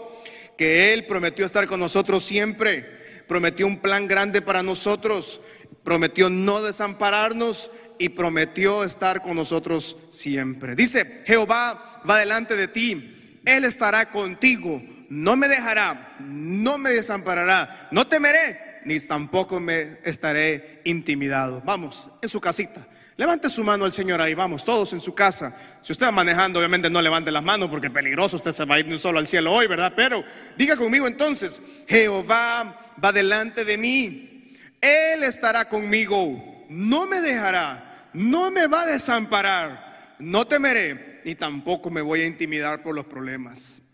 que 0.58 0.94
Él 0.94 1.06
prometió 1.06 1.46
estar 1.46 1.68
con 1.68 1.80
nosotros 1.80 2.24
siempre, 2.24 2.86
prometió 3.28 3.68
un 3.68 3.80
plan 3.80 4.08
grande 4.08 4.42
para 4.42 4.64
nosotros, 4.64 5.42
prometió 5.84 6.30
no 6.30 6.62
desampararnos 6.62 7.72
y 8.00 8.10
prometió 8.10 8.84
estar 8.84 9.22
con 9.22 9.36
nosotros 9.36 9.96
siempre. 10.10 10.76
Dice, 10.76 11.24
Jehová 11.26 12.02
va 12.08 12.20
delante 12.20 12.56
de 12.56 12.68
ti, 12.68 13.42
Él 13.46 13.64
estará 13.64 14.10
contigo 14.10 14.82
no 15.10 15.36
me 15.36 15.48
dejará, 15.48 16.18
no 16.20 16.78
me 16.78 16.92
desamparará, 16.92 17.90
no 17.92 18.08
temeré 18.08 18.68
ni 18.88 18.98
tampoco 19.02 19.60
me 19.60 19.98
estaré 20.06 20.82
intimidado. 20.86 21.62
Vamos, 21.66 22.10
en 22.22 22.30
su 22.30 22.40
casita. 22.40 22.86
Levante 23.18 23.50
su 23.50 23.64
mano 23.64 23.84
al 23.84 23.92
Señor 23.92 24.22
ahí, 24.22 24.34
vamos, 24.34 24.64
todos 24.64 24.94
en 24.94 25.02
su 25.02 25.14
casa. 25.14 25.52
Si 25.84 25.92
usted 25.92 26.06
va 26.06 26.12
manejando, 26.12 26.60
obviamente 26.60 26.90
no 26.90 27.02
levante 27.02 27.32
las 27.32 27.44
manos 27.44 27.70
porque 27.70 27.88
es 27.88 27.94
peligroso, 27.94 28.38
usted 28.38 28.54
se 28.54 28.64
va 28.64 28.76
a 28.76 28.80
ir 28.80 29.00
solo 29.00 29.20
al 29.20 29.28
cielo 29.28 29.52
hoy, 29.52 29.68
¿verdad? 29.68 29.92
Pero 29.96 30.24
diga 30.56 30.78
conmigo 30.78 31.08
entonces, 31.08 31.84
Jehová 31.88 32.80
va 33.04 33.12
delante 33.12 33.66
de 33.66 33.78
mí, 33.78 34.54
Él 34.80 35.24
estará 35.24 35.68
conmigo, 35.68 36.66
no 36.70 37.08
me 37.08 37.20
dejará, 37.20 38.08
no 38.14 38.52
me 38.52 38.68
va 38.68 38.84
a 38.84 38.86
desamparar, 38.86 40.16
no 40.20 40.46
temeré, 40.46 41.22
ni 41.26 41.36
tampoco 41.36 41.90
me 41.90 42.02
voy 42.02 42.22
a 42.22 42.28
intimidar 42.28 42.84
por 42.84 42.96
los 42.96 43.06
problemas. 43.06 43.87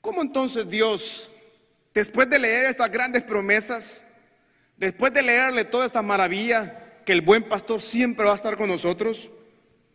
¿Cómo 0.00 0.22
entonces 0.22 0.68
Dios, 0.70 1.30
después 1.92 2.28
de 2.30 2.38
leer 2.38 2.66
estas 2.70 2.90
grandes 2.90 3.22
promesas, 3.22 4.06
después 4.76 5.12
de 5.12 5.22
leerle 5.22 5.64
toda 5.64 5.86
esta 5.86 6.02
maravilla, 6.02 7.02
que 7.04 7.12
el 7.12 7.20
buen 7.20 7.42
pastor 7.42 7.80
siempre 7.80 8.24
va 8.24 8.32
a 8.32 8.36
estar 8.36 8.56
con 8.56 8.68
nosotros, 8.68 9.30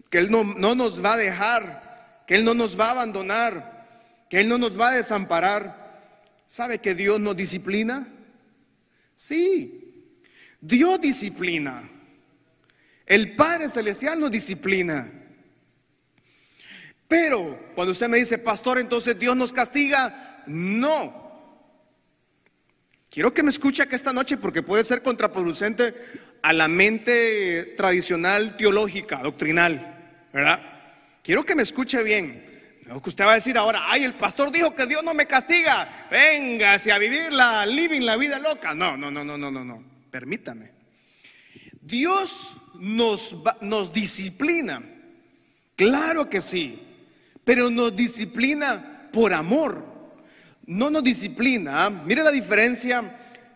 que 0.09 0.19
Él 0.19 0.29
no, 0.29 0.43
no 0.43 0.75
nos 0.75 1.03
va 1.03 1.13
a 1.13 1.17
dejar, 1.17 2.23
que 2.27 2.35
Él 2.35 2.45
no 2.45 2.53
nos 2.53 2.79
va 2.79 2.87
a 2.87 2.91
abandonar, 2.91 3.87
que 4.29 4.39
Él 4.41 4.47
no 4.47 4.57
nos 4.57 4.79
va 4.79 4.89
a 4.89 4.95
desamparar. 4.95 5.85
¿Sabe 6.45 6.79
que 6.79 6.93
Dios 6.93 7.19
nos 7.19 7.35
disciplina? 7.35 8.07
Sí, 9.13 10.13
Dios 10.61 11.01
disciplina. 11.01 11.81
El 13.05 13.35
Padre 13.35 13.69
Celestial 13.69 14.19
nos 14.19 14.31
disciplina. 14.31 15.09
Pero 17.07 17.57
cuando 17.75 17.91
usted 17.91 18.07
me 18.07 18.17
dice, 18.17 18.39
pastor, 18.39 18.79
entonces 18.79 19.19
Dios 19.19 19.35
nos 19.35 19.53
castiga, 19.53 20.43
no. 20.47 21.25
Quiero 23.09 23.33
que 23.33 23.43
me 23.43 23.49
escuche 23.49 23.87
que 23.87 23.95
esta 23.95 24.11
noche 24.11 24.37
porque 24.37 24.61
puede 24.61 24.83
ser 24.83 25.01
contraproducente 25.01 25.93
a 26.41 26.51
la 26.53 26.67
mente 26.67 27.73
tradicional 27.77 28.57
teológica, 28.57 29.19
doctrinal, 29.19 30.27
¿verdad? 30.33 30.61
Quiero 31.23 31.45
que 31.45 31.55
me 31.55 31.63
escuche 31.63 32.03
bien. 32.03 32.43
No 32.85 33.01
que 33.01 33.09
usted 33.09 33.25
va 33.25 33.31
a 33.31 33.35
decir 33.35 33.57
ahora, 33.57 33.83
ay, 33.87 34.03
el 34.03 34.13
pastor 34.13 34.51
dijo 34.51 34.75
que 34.75 34.85
Dios 34.85 35.03
no 35.03 35.13
me 35.13 35.25
castiga. 35.25 35.89
Véngase 36.11 36.91
a 36.91 36.99
vivir 36.99 37.33
la 37.33 37.65
living, 37.65 38.01
la 38.01 38.15
vida 38.15 38.37
loca. 38.39 38.75
No, 38.75 38.95
no, 38.95 39.09
no, 39.09 39.23
no, 39.23 39.37
no, 39.37 39.49
no, 39.49 39.63
no. 39.63 39.83
Permítame. 40.11 40.71
Dios 41.81 42.73
nos 42.81 43.93
disciplina. 43.93 44.83
Claro 45.75 46.29
que 46.29 46.41
sí. 46.41 46.84
Pero 47.45 47.69
nos 47.69 47.95
disciplina 47.95 49.09
por 49.13 49.33
amor. 49.33 49.81
No 50.65 50.89
nos 50.89 51.03
disciplina. 51.03 51.89
Mire 51.89 52.23
la 52.23 52.31
diferencia 52.31 53.03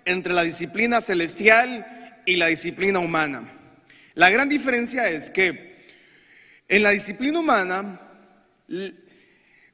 entre 0.05 0.33
la 0.33 0.43
disciplina 0.43 1.01
celestial 1.01 1.85
y 2.25 2.37
la 2.37 2.47
disciplina 2.47 2.99
humana. 2.99 3.43
La 4.13 4.29
gran 4.29 4.47
diferencia 4.47 5.09
es 5.09 5.29
que 5.29 5.75
en 6.67 6.83
la 6.83 6.91
disciplina 6.91 7.39
humana, 7.39 7.99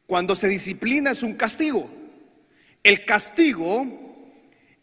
cuando 0.05 0.35
se 0.35 0.47
disciplina 0.47 1.11
es 1.11 1.23
un 1.23 1.35
castigo. 1.35 1.89
El 2.83 3.03
castigo 3.03 3.85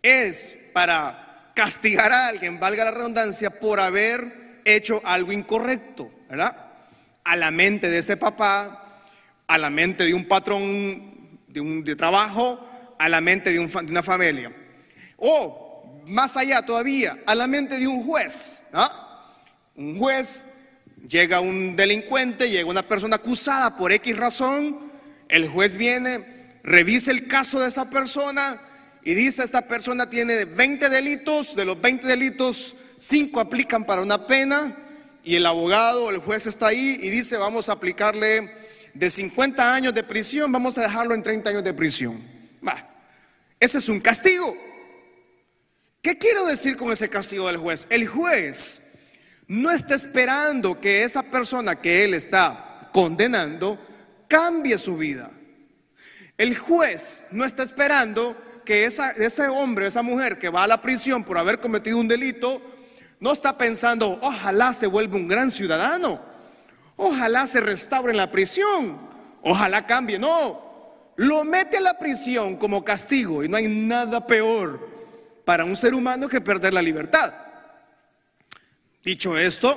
es 0.02 0.70
para 0.72 1.52
castigar 1.54 2.12
a 2.12 2.28
alguien, 2.28 2.58
valga 2.58 2.84
la 2.84 2.90
redundancia, 2.90 3.50
por 3.50 3.80
haber 3.80 4.20
hecho 4.64 5.00
algo 5.04 5.32
incorrecto, 5.32 6.10
¿verdad? 6.28 6.54
A 7.24 7.36
la 7.36 7.50
mente 7.50 7.88
de 7.88 7.98
ese 7.98 8.16
papá, 8.16 8.81
a 9.52 9.58
la 9.58 9.68
mente 9.68 10.04
de 10.04 10.14
un 10.14 10.24
patrón 10.24 10.62
de, 11.48 11.60
un, 11.60 11.84
de 11.84 11.94
trabajo, 11.94 12.58
a 12.98 13.08
la 13.10 13.20
mente 13.20 13.52
de, 13.52 13.58
un, 13.60 13.66
de 13.66 13.90
una 13.90 14.02
familia. 14.02 14.50
O 15.18 16.02
más 16.08 16.38
allá 16.38 16.64
todavía, 16.64 17.14
a 17.26 17.34
la 17.34 17.46
mente 17.46 17.78
de 17.78 17.86
un 17.86 18.02
juez. 18.02 18.68
Un 19.76 19.98
juez 19.98 20.44
llega 21.06 21.40
un 21.40 21.76
delincuente, 21.76 22.48
llega 22.48 22.70
una 22.70 22.82
persona 22.82 23.16
acusada 23.16 23.76
por 23.76 23.92
X 23.92 24.16
razón, 24.16 24.74
el 25.28 25.46
juez 25.48 25.76
viene, 25.76 26.24
revisa 26.62 27.10
el 27.10 27.28
caso 27.28 27.60
de 27.60 27.68
esa 27.68 27.90
persona 27.90 28.58
y 29.04 29.12
dice, 29.12 29.44
esta 29.44 29.68
persona 29.68 30.08
tiene 30.08 30.46
20 30.46 30.88
delitos, 30.88 31.56
de 31.56 31.66
los 31.66 31.78
20 31.78 32.06
delitos, 32.06 32.74
5 32.96 33.38
aplican 33.38 33.84
para 33.84 34.00
una 34.00 34.26
pena 34.26 34.74
y 35.24 35.36
el 35.36 35.44
abogado, 35.44 36.08
el 36.08 36.18
juez 36.18 36.46
está 36.46 36.68
ahí 36.68 36.98
y 37.02 37.10
dice, 37.10 37.36
vamos 37.36 37.68
a 37.68 37.72
aplicarle 37.72 38.61
de 38.94 39.10
50 39.10 39.74
años 39.74 39.94
de 39.94 40.02
prisión, 40.02 40.50
vamos 40.52 40.76
a 40.78 40.82
dejarlo 40.82 41.14
en 41.14 41.22
30 41.22 41.50
años 41.50 41.64
de 41.64 41.74
prisión. 41.74 42.18
ese 43.58 43.78
es 43.78 43.88
un 43.88 44.00
castigo. 44.00 44.56
¿Qué 46.02 46.18
quiero 46.18 46.46
decir 46.46 46.76
con 46.76 46.90
ese 46.90 47.08
castigo 47.08 47.46
del 47.46 47.56
juez? 47.56 47.86
El 47.90 48.08
juez 48.08 49.12
no 49.46 49.70
está 49.70 49.94
esperando 49.94 50.80
que 50.80 51.04
esa 51.04 51.22
persona 51.22 51.76
que 51.76 52.04
él 52.04 52.14
está 52.14 52.88
condenando 52.92 53.78
cambie 54.28 54.78
su 54.78 54.96
vida. 54.96 55.30
El 56.38 56.56
juez 56.58 57.28
no 57.32 57.44
está 57.44 57.62
esperando 57.62 58.36
que 58.64 58.84
ese 58.84 59.48
hombre, 59.48 59.86
esa 59.86 60.02
mujer 60.02 60.38
que 60.38 60.48
va 60.48 60.64
a 60.64 60.68
la 60.68 60.82
prisión 60.82 61.22
por 61.22 61.38
haber 61.38 61.60
cometido 61.60 61.98
un 61.98 62.08
delito, 62.08 62.60
no 63.20 63.32
está 63.32 63.56
pensando, 63.56 64.18
ojalá 64.22 64.74
se 64.74 64.86
vuelva 64.86 65.16
un 65.16 65.28
gran 65.28 65.50
ciudadano, 65.50 66.20
ojalá 67.02 67.46
se 67.46 67.60
restaure 67.60 68.12
en 68.12 68.16
la 68.16 68.30
prisión, 68.30 68.98
ojalá 69.42 69.86
cambie. 69.86 70.18
No, 70.18 70.60
lo 71.16 71.44
mete 71.44 71.78
a 71.78 71.82
la 71.82 71.98
prisión 71.98 72.56
como 72.56 72.84
castigo 72.84 73.42
y 73.42 73.48
no 73.48 73.56
hay 73.56 73.68
nada 73.68 74.26
peor 74.26 74.88
para 75.44 75.64
un 75.64 75.76
ser 75.76 75.94
humano 75.94 76.28
que 76.28 76.40
perder 76.40 76.72
la 76.72 76.82
libertad. 76.82 77.32
Dicho 79.02 79.36
esto, 79.36 79.76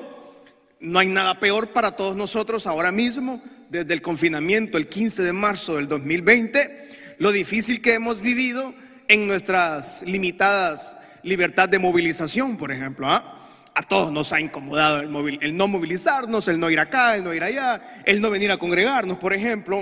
no 0.79 0.99
hay 0.99 1.07
nada 1.07 1.39
peor 1.39 1.69
para 1.69 1.95
todos 1.95 2.15
nosotros 2.15 2.67
ahora 2.67 2.91
mismo, 2.91 3.41
desde 3.69 3.93
el 3.93 4.03
confinamiento 4.03 4.77
el 4.77 4.87
15 4.87 5.23
de 5.23 5.33
marzo 5.33 5.77
del 5.77 5.87
2020, 5.87 7.15
lo 7.17 7.31
difícil 7.31 7.81
que 7.81 7.95
hemos 7.95 8.21
vivido 8.21 8.71
en 9.07 9.27
nuestras 9.27 10.03
limitadas 10.03 10.97
libertad 11.23 11.67
de 11.67 11.79
movilización, 11.79 12.55
por 12.57 12.71
ejemplo. 12.71 13.09
¿ah? 13.09 13.35
A 13.75 13.83
todos 13.83 14.11
nos 14.11 14.31
ha 14.33 14.39
incomodado 14.39 15.01
el, 15.01 15.39
el 15.41 15.55
no 15.55 15.67
movilizarnos, 15.67 16.47
el 16.47 16.59
no 16.59 16.69
ir 16.69 16.79
acá, 16.79 17.15
el 17.15 17.23
no 17.23 17.33
ir 17.33 17.43
allá, 17.43 17.81
el 18.05 18.21
no 18.21 18.29
venir 18.29 18.51
a 18.51 18.57
congregarnos, 18.57 19.17
por 19.17 19.33
ejemplo. 19.33 19.81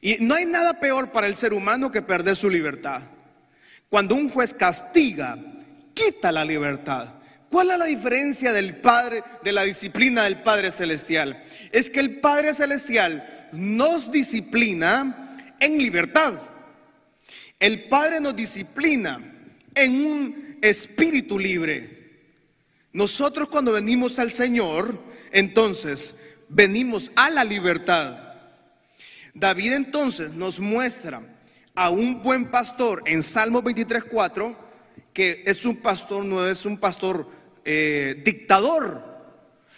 Y 0.00 0.16
no 0.20 0.34
hay 0.34 0.44
nada 0.44 0.78
peor 0.78 1.10
para 1.10 1.26
el 1.26 1.36
ser 1.36 1.52
humano 1.52 1.90
que 1.90 2.02
perder 2.02 2.36
su 2.36 2.50
libertad. 2.50 3.02
Cuando 3.88 4.14
un 4.14 4.28
juez 4.28 4.54
castiga, 4.54 5.36
quita 5.94 6.30
la 6.30 6.44
libertad. 6.44 7.08
¿Cuál 7.50 7.70
es 7.70 7.78
la 7.78 7.86
diferencia 7.86 8.52
del 8.52 8.76
Padre, 8.76 9.22
de 9.42 9.52
la 9.52 9.62
disciplina 9.62 10.24
del 10.24 10.36
Padre 10.36 10.70
Celestial? 10.70 11.40
Es 11.72 11.88
que 11.88 12.00
el 12.00 12.20
Padre 12.20 12.52
Celestial 12.52 13.26
nos 13.52 14.12
disciplina 14.12 15.36
en 15.60 15.78
libertad. 15.78 16.34
El 17.58 17.84
Padre 17.84 18.20
nos 18.20 18.36
disciplina 18.36 19.18
en 19.74 20.06
un 20.06 20.58
espíritu 20.60 21.38
libre. 21.38 21.97
Nosotros 22.98 23.48
cuando 23.48 23.70
venimos 23.70 24.18
al 24.18 24.32
Señor, 24.32 24.92
entonces 25.30 26.46
venimos 26.48 27.12
a 27.14 27.30
la 27.30 27.44
libertad. 27.44 28.18
David 29.34 29.74
entonces 29.74 30.32
nos 30.32 30.58
muestra 30.58 31.22
a 31.76 31.90
un 31.90 32.24
buen 32.24 32.46
pastor 32.46 33.00
en 33.06 33.22
Salmo 33.22 33.62
23.4, 33.62 34.52
que 35.12 35.44
es 35.46 35.64
un 35.64 35.76
pastor, 35.76 36.24
no 36.24 36.44
es 36.44 36.66
un 36.66 36.76
pastor 36.76 37.24
eh, 37.64 38.20
dictador, 38.24 39.00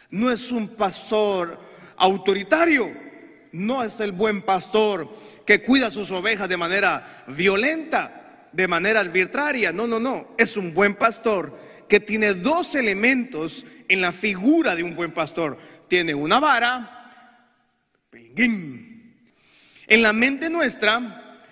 no 0.09 0.31
es 0.31 0.51
un 0.51 0.67
pastor 0.77 1.59
autoritario, 1.99 2.91
no 3.53 3.85
es 3.85 4.01
el 4.01 4.13
buen 4.13 4.41
pastor 4.41 5.07
que 5.45 5.61
cuida 5.61 5.91
sus 5.91 6.11
ovejas 6.11 6.49
de 6.49 6.57
manera 6.57 7.25
violenta, 7.27 8.49
de 8.51 8.67
manera 8.67 9.01
arbitraria, 9.01 9.75
no, 9.75 9.87
no, 9.87 10.01
no, 10.01 10.27
es 10.39 10.57
un 10.57 10.73
buen 10.73 10.95
pastor 10.95 11.53
que 11.91 11.99
tiene 11.99 12.35
dos 12.35 12.77
elementos 12.77 13.67
en 13.89 14.01
la 14.01 14.13
figura 14.13 14.77
de 14.77 14.85
un 14.85 14.95
buen 14.95 15.11
pastor. 15.11 15.59
Tiene 15.89 16.15
una 16.15 16.39
vara, 16.39 16.97
En 18.13 20.03
la 20.03 20.13
mente 20.13 20.49
nuestra 20.51 21.43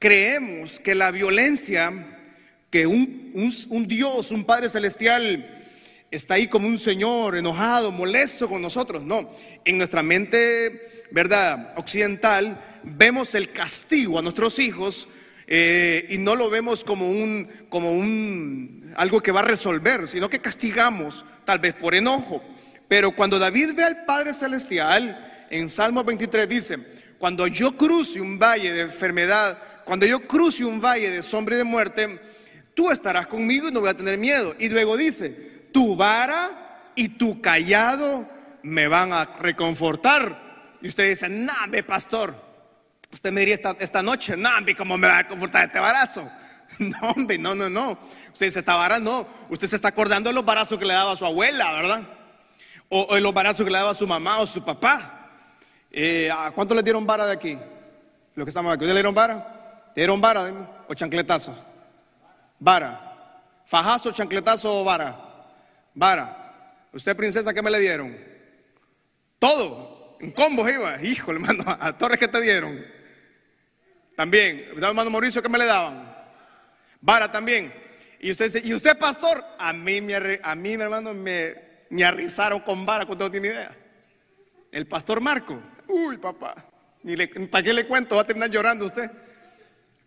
creemos 0.00 0.80
que 0.80 0.96
la 0.96 1.12
violencia, 1.12 1.92
que 2.70 2.88
un, 2.88 3.32
Dios, 3.86 4.32
un 4.32 4.44
Padre 4.44 4.68
Celestial, 4.68 5.48
está 6.10 6.34
ahí 6.34 6.48
como 6.48 6.66
un 6.66 6.78
Señor 6.78 7.36
enojado, 7.36 7.92
molesto 7.92 8.48
con 8.48 8.60
nosotros. 8.60 9.04
No, 9.04 9.30
en 9.64 9.78
nuestra 9.78 10.02
mente, 10.02 11.06
¿verdad? 11.12 11.72
Occidental, 11.78 12.60
vemos 12.82 13.36
el 13.36 13.52
castigo 13.52 14.18
a 14.18 14.22
nuestros 14.22 14.58
hijos 14.58 15.06
eh, 15.46 16.06
y 16.10 16.18
no 16.18 16.34
lo 16.34 16.50
vemos 16.50 16.82
como 16.82 17.08
un, 17.08 17.48
como 17.68 17.92
un, 17.92 18.83
algo 18.96 19.20
que 19.20 19.32
va 19.32 19.40
a 19.40 19.44
resolver, 19.44 20.08
sino 20.08 20.28
que 20.28 20.40
castigamos, 20.40 21.24
tal 21.44 21.58
vez 21.58 21.74
por 21.74 21.94
enojo. 21.94 22.42
Pero 22.88 23.12
cuando 23.12 23.38
David 23.38 23.74
ve 23.74 23.84
al 23.84 24.04
Padre 24.04 24.32
Celestial, 24.32 25.46
en 25.50 25.70
Salmo 25.70 26.04
23 26.04 26.48
dice, 26.48 26.76
cuando 27.18 27.46
yo 27.46 27.76
cruce 27.76 28.20
un 28.20 28.38
valle 28.38 28.72
de 28.72 28.82
enfermedad, 28.82 29.56
cuando 29.84 30.06
yo 30.06 30.20
cruce 30.20 30.64
un 30.64 30.80
valle 30.80 31.10
de 31.10 31.22
sombra 31.22 31.54
y 31.54 31.58
de 31.58 31.64
muerte, 31.64 32.20
tú 32.74 32.90
estarás 32.90 33.26
conmigo 33.26 33.68
y 33.68 33.72
no 33.72 33.80
voy 33.80 33.90
a 33.90 33.96
tener 33.96 34.18
miedo. 34.18 34.54
Y 34.58 34.68
luego 34.68 34.96
dice, 34.96 35.30
tu 35.72 35.96
vara 35.96 36.50
y 36.94 37.10
tu 37.10 37.40
callado 37.40 38.28
me 38.62 38.88
van 38.88 39.12
a 39.12 39.24
reconfortar. 39.40 40.76
Y 40.80 40.88
usted 40.88 41.08
dice, 41.08 41.28
nambe, 41.28 41.82
pastor. 41.82 42.34
Usted 43.10 43.30
me 43.30 43.40
diría 43.40 43.58
esta, 43.78 44.02
noche, 44.02 44.36
nambe, 44.36 44.74
¿cómo 44.74 44.98
me 44.98 45.06
va 45.06 45.18
a 45.18 45.22
reconfortar 45.22 45.66
este 45.66 45.78
barazo? 45.78 46.28
No, 46.80 46.98
hombre, 47.10 47.38
no, 47.38 47.54
no, 47.54 47.70
no. 47.70 47.96
Usted 48.34 48.46
dice, 48.46 48.58
esta 48.58 48.74
vara 48.74 48.98
no. 48.98 49.24
Usted 49.48 49.68
se 49.68 49.76
está 49.76 49.88
acordando 49.88 50.28
de 50.28 50.34
los 50.34 50.44
barazos 50.44 50.76
que 50.76 50.84
le 50.84 50.92
daba 50.92 51.12
a 51.12 51.16
su 51.16 51.24
abuela, 51.24 51.70
¿verdad? 51.72 52.02
O, 52.88 53.16
los 53.20 53.32
barazos 53.32 53.64
que 53.64 53.70
le 53.70 53.78
daba 53.78 53.92
a 53.92 53.94
su 53.94 54.08
mamá 54.08 54.40
o 54.40 54.46
su 54.46 54.64
papá. 54.64 55.30
Eh, 55.92 56.28
¿A 56.32 56.50
cuánto 56.50 56.74
le 56.74 56.82
dieron 56.82 57.06
vara 57.06 57.26
de 57.26 57.32
aquí? 57.32 57.56
Los 58.34 58.44
que 58.44 58.48
estamos 58.48 58.74
aquí. 58.74 58.86
¿Le 58.86 58.92
dieron 58.92 59.14
vara? 59.14 59.36
¿Le 59.94 60.02
dieron 60.02 60.20
vara 60.20 60.84
o 60.88 60.94
chancletazo? 60.94 61.54
Vara. 62.58 63.00
¿Fajazo, 63.66 64.10
chancletazo 64.10 64.80
o 64.80 64.84
vara? 64.84 65.16
Vara. 65.94 66.88
¿Usted, 66.92 67.16
princesa, 67.16 67.54
qué 67.54 67.62
me 67.62 67.70
le 67.70 67.78
dieron? 67.78 68.16
Todo. 69.38 70.16
En 70.18 70.32
combo 70.32 70.68
iba. 70.68 71.00
Híjole, 71.00 71.38
hermano, 71.38 71.62
a 71.66 71.96
Torres 71.96 72.18
que 72.18 72.26
te 72.26 72.40
dieron. 72.40 72.84
También. 74.16 74.72
Hermano 74.76 75.08
Mauricio, 75.08 75.40
¿qué 75.40 75.48
me 75.48 75.58
le 75.58 75.66
daban? 75.66 76.12
Vara 77.00 77.30
también. 77.30 77.83
Y 78.24 78.30
usted 78.30 78.46
dice, 78.46 78.62
¿y 78.64 78.72
usted, 78.72 78.96
pastor? 78.96 79.44
A 79.58 79.74
mí, 79.74 79.98
a 80.42 80.54
mí 80.54 80.76
mi 80.78 80.82
hermano, 80.82 81.12
me, 81.12 81.54
me 81.90 82.04
arrizaron 82.04 82.58
con 82.60 82.86
vara, 82.86 83.04
cuando 83.04 83.26
no 83.26 83.30
tiene 83.30 83.48
idea. 83.48 83.70
El 84.72 84.86
pastor 84.86 85.20
Marco. 85.20 85.60
Uy, 85.88 86.16
papá. 86.16 86.54
¿Para 87.50 87.62
qué 87.62 87.74
le 87.74 87.84
cuento? 87.86 88.14
Va 88.14 88.22
a 88.22 88.26
terminar 88.26 88.48
llorando 88.48 88.86
usted. 88.86 89.10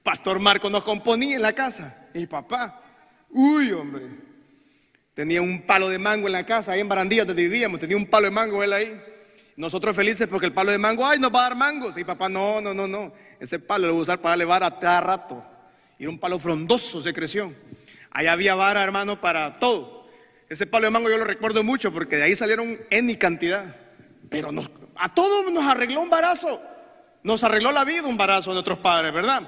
Pastor 0.02 0.40
Marco 0.40 0.68
nos 0.68 0.84
componía 0.84 1.36
en 1.36 1.44
la 1.44 1.54
casa. 1.54 2.10
Y 2.16 2.26
papá, 2.26 2.82
uy, 3.30 3.72
hombre. 3.74 4.04
Tenía 5.14 5.44
un 5.44 5.62
palo 5.62 5.88
de 5.88 6.00
mango 6.00 6.26
en 6.26 6.34
la 6.34 6.44
casa, 6.44 6.72
ahí 6.72 6.80
en 6.80 6.90
Barandilla 6.90 7.24
donde 7.24 7.44
vivíamos. 7.44 7.80
Tenía 7.80 7.98
un 7.98 8.08
palo 8.08 8.26
de 8.26 8.32
mango 8.32 8.64
él 8.64 8.74
ahí. 8.74 9.00
Nosotros 9.58 9.96
felices 9.96 10.28
porque 10.28 10.48
el 10.48 10.54
palo 10.54 10.72
de 10.72 10.80
mango, 10.80 11.06
ay, 11.06 11.20
nos 11.20 11.32
va 11.32 11.42
a 11.42 11.50
dar 11.50 11.56
mangos. 11.56 11.96
Y 12.00 12.04
papá, 12.04 12.30
no, 12.30 12.62
no, 12.62 12.74
no, 12.74 12.88
no. 12.88 13.14
Ese 13.40 13.60
palo 13.60 13.86
lo 13.86 13.94
voy 13.94 14.00
a 14.00 14.02
usar 14.02 14.18
para 14.18 14.32
darle 14.32 14.46
vara 14.46 14.66
a 14.66 14.80
cada 14.80 15.02
rato. 15.02 15.46
Y 16.00 16.04
era 16.04 16.12
un 16.12 16.20
palo 16.20 16.40
frondoso, 16.40 17.00
se 17.00 17.14
creció. 17.14 17.52
Ahí 18.18 18.26
había 18.26 18.56
vara, 18.56 18.84
hermano, 18.84 19.22
para 19.22 19.60
todo. 19.60 20.10
Ese 20.50 20.66
palo 20.66 20.88
de 20.88 20.90
mango 20.90 21.08
yo 21.08 21.20
lo 21.20 21.24
recuerdo 21.24 21.64
mucho 21.64 21.94
porque 21.94 22.16
de 22.16 22.24
ahí 22.24 22.36
salieron 22.36 22.76
en 22.90 23.06
mi 23.06 23.16
cantidad. 23.16 23.64
Pero 24.28 24.50
a 24.96 25.14
todos 25.14 25.54
nos 25.54 25.64
arregló 25.66 26.02
un 26.02 26.10
barazo. 26.10 26.60
Nos 27.22 27.44
arregló 27.44 27.72
la 27.72 27.86
vida 27.86 28.08
un 28.08 28.18
barazo 28.18 28.50
a 28.50 28.54
nuestros 28.56 28.80
padres, 28.80 29.14
¿verdad? 29.14 29.48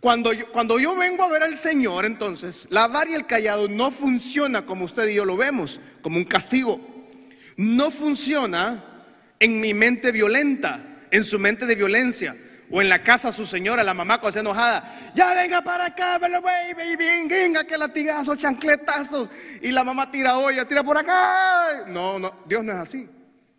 Cuando 0.00 0.32
yo, 0.32 0.50
cuando 0.50 0.80
yo 0.80 0.96
vengo 0.96 1.22
a 1.22 1.28
ver 1.28 1.44
al 1.44 1.56
Señor, 1.56 2.04
entonces, 2.04 2.66
la 2.70 2.88
vara 2.88 3.08
y 3.08 3.14
el 3.14 3.24
callado 3.24 3.68
no 3.68 3.92
funciona 3.92 4.62
como 4.62 4.84
usted 4.84 5.06
y 5.06 5.14
yo 5.14 5.24
lo 5.24 5.36
vemos, 5.36 5.78
como 6.00 6.16
un 6.16 6.24
castigo. 6.24 6.80
No 7.56 7.92
funciona 7.92 8.82
en 9.38 9.60
mi 9.60 9.74
mente 9.74 10.10
violenta, 10.10 10.80
en 11.12 11.22
su 11.22 11.38
mente 11.38 11.66
de 11.66 11.76
violencia. 11.76 12.34
O 12.72 12.80
en 12.80 12.88
la 12.88 13.04
casa 13.04 13.30
su 13.30 13.44
señora, 13.44 13.84
la 13.84 13.92
mamá 13.92 14.18
cuando 14.18 14.38
está 14.38 14.40
enojada, 14.40 15.12
ya 15.14 15.34
venga 15.34 15.60
para 15.60 15.84
acá, 15.84 16.18
venga, 16.18 16.40
venga, 16.40 17.64
que 17.64 17.76
latigazo, 17.76 18.34
chancletazo. 18.34 19.28
Y 19.60 19.72
la 19.72 19.84
mamá 19.84 20.10
tira 20.10 20.38
olla, 20.38 20.66
tira 20.66 20.82
por 20.82 20.96
acá. 20.96 21.84
No, 21.88 22.18
no, 22.18 22.32
Dios 22.46 22.64
no 22.64 22.72
es 22.72 22.78
así. 22.78 23.06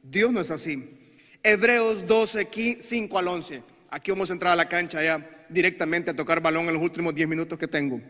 Dios 0.01 0.32
no 0.32 0.41
es 0.41 0.50
así. 0.50 1.00
Hebreos 1.43 2.08
12, 2.08 2.77
5 2.82 3.20
al 3.20 3.27
11. 3.27 3.62
Aquí 3.91 4.10
vamos 4.10 4.32
a 4.32 4.34
entrar 4.34 4.53
a 4.53 4.55
la 4.55 4.67
cancha 4.67 5.03
ya 5.03 5.24
directamente 5.48 6.10
a 6.10 6.15
tocar 6.15 6.39
balón 6.39 6.67
en 6.67 6.74
los 6.74 6.82
últimos 6.82 7.13
10 7.13 7.27
minutos 7.27 7.60
que 7.60 7.67
tengo. 7.67 8.01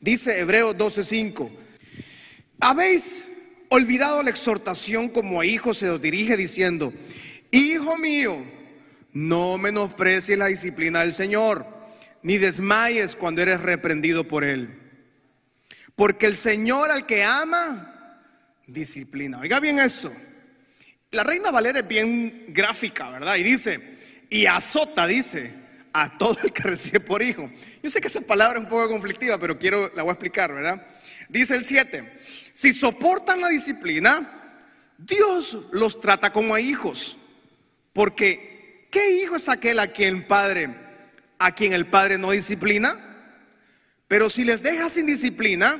Dice 0.00 0.40
Hebreos 0.40 0.76
12, 0.76 1.04
5. 1.04 1.50
Habéis 2.62 3.24
olvidado 3.68 4.22
la 4.24 4.30
exhortación 4.30 5.10
como 5.10 5.40
a 5.40 5.46
hijos 5.46 5.78
se 5.78 5.88
os 5.90 6.02
dirige 6.02 6.36
diciendo, 6.36 6.92
Hijo 7.52 7.96
mío, 7.98 8.36
no 9.12 9.58
menosprecies 9.58 10.38
la 10.38 10.46
disciplina 10.46 11.00
del 11.00 11.12
Señor, 11.12 11.64
ni 12.22 12.38
desmayes 12.38 13.16
cuando 13.16 13.42
eres 13.42 13.60
reprendido 13.60 14.24
por 14.24 14.44
Él. 14.44 14.68
Porque 15.96 16.26
el 16.26 16.36
Señor 16.36 16.90
al 16.90 17.06
que 17.06 17.24
ama, 17.24 17.90
disciplina. 18.66 19.38
Oiga 19.40 19.60
bien 19.60 19.78
esto. 19.78 20.12
La 21.10 21.24
Reina 21.24 21.50
Valera 21.50 21.80
es 21.80 21.88
bien 21.88 22.46
gráfica, 22.48 23.10
¿verdad? 23.10 23.36
Y 23.36 23.42
dice, 23.42 23.80
y 24.30 24.46
azota, 24.46 25.06
dice, 25.06 25.52
a 25.92 26.16
todo 26.18 26.38
el 26.44 26.52
que 26.52 26.62
recibe 26.62 27.00
por 27.00 27.22
hijo. 27.22 27.50
Yo 27.82 27.90
sé 27.90 28.00
que 28.00 28.06
esa 28.06 28.20
palabra 28.20 28.58
es 28.58 28.64
un 28.64 28.70
poco 28.70 28.88
conflictiva, 28.88 29.38
pero 29.38 29.58
quiero, 29.58 29.90
la 29.94 30.02
voy 30.02 30.10
a 30.10 30.12
explicar, 30.12 30.52
¿verdad? 30.52 30.84
Dice 31.28 31.54
el 31.54 31.64
7, 31.64 32.04
si 32.52 32.72
soportan 32.72 33.40
la 33.40 33.48
disciplina, 33.48 34.20
Dios 34.98 35.68
los 35.72 36.00
trata 36.00 36.32
como 36.32 36.54
a 36.54 36.60
hijos. 36.60 37.16
Porque, 37.92 38.49
¿qué 38.90 39.22
hijo 39.22 39.36
es 39.36 39.48
aquel 39.48 39.78
a 39.78 39.86
quien 39.86 40.26
padre, 40.26 40.74
a 41.38 41.54
quien 41.54 41.72
el 41.72 41.86
padre 41.86 42.18
no 42.18 42.30
disciplina? 42.30 42.94
Pero 44.08 44.28
si 44.28 44.44
les 44.44 44.62
deja 44.62 44.88
sin 44.88 45.06
disciplina, 45.06 45.74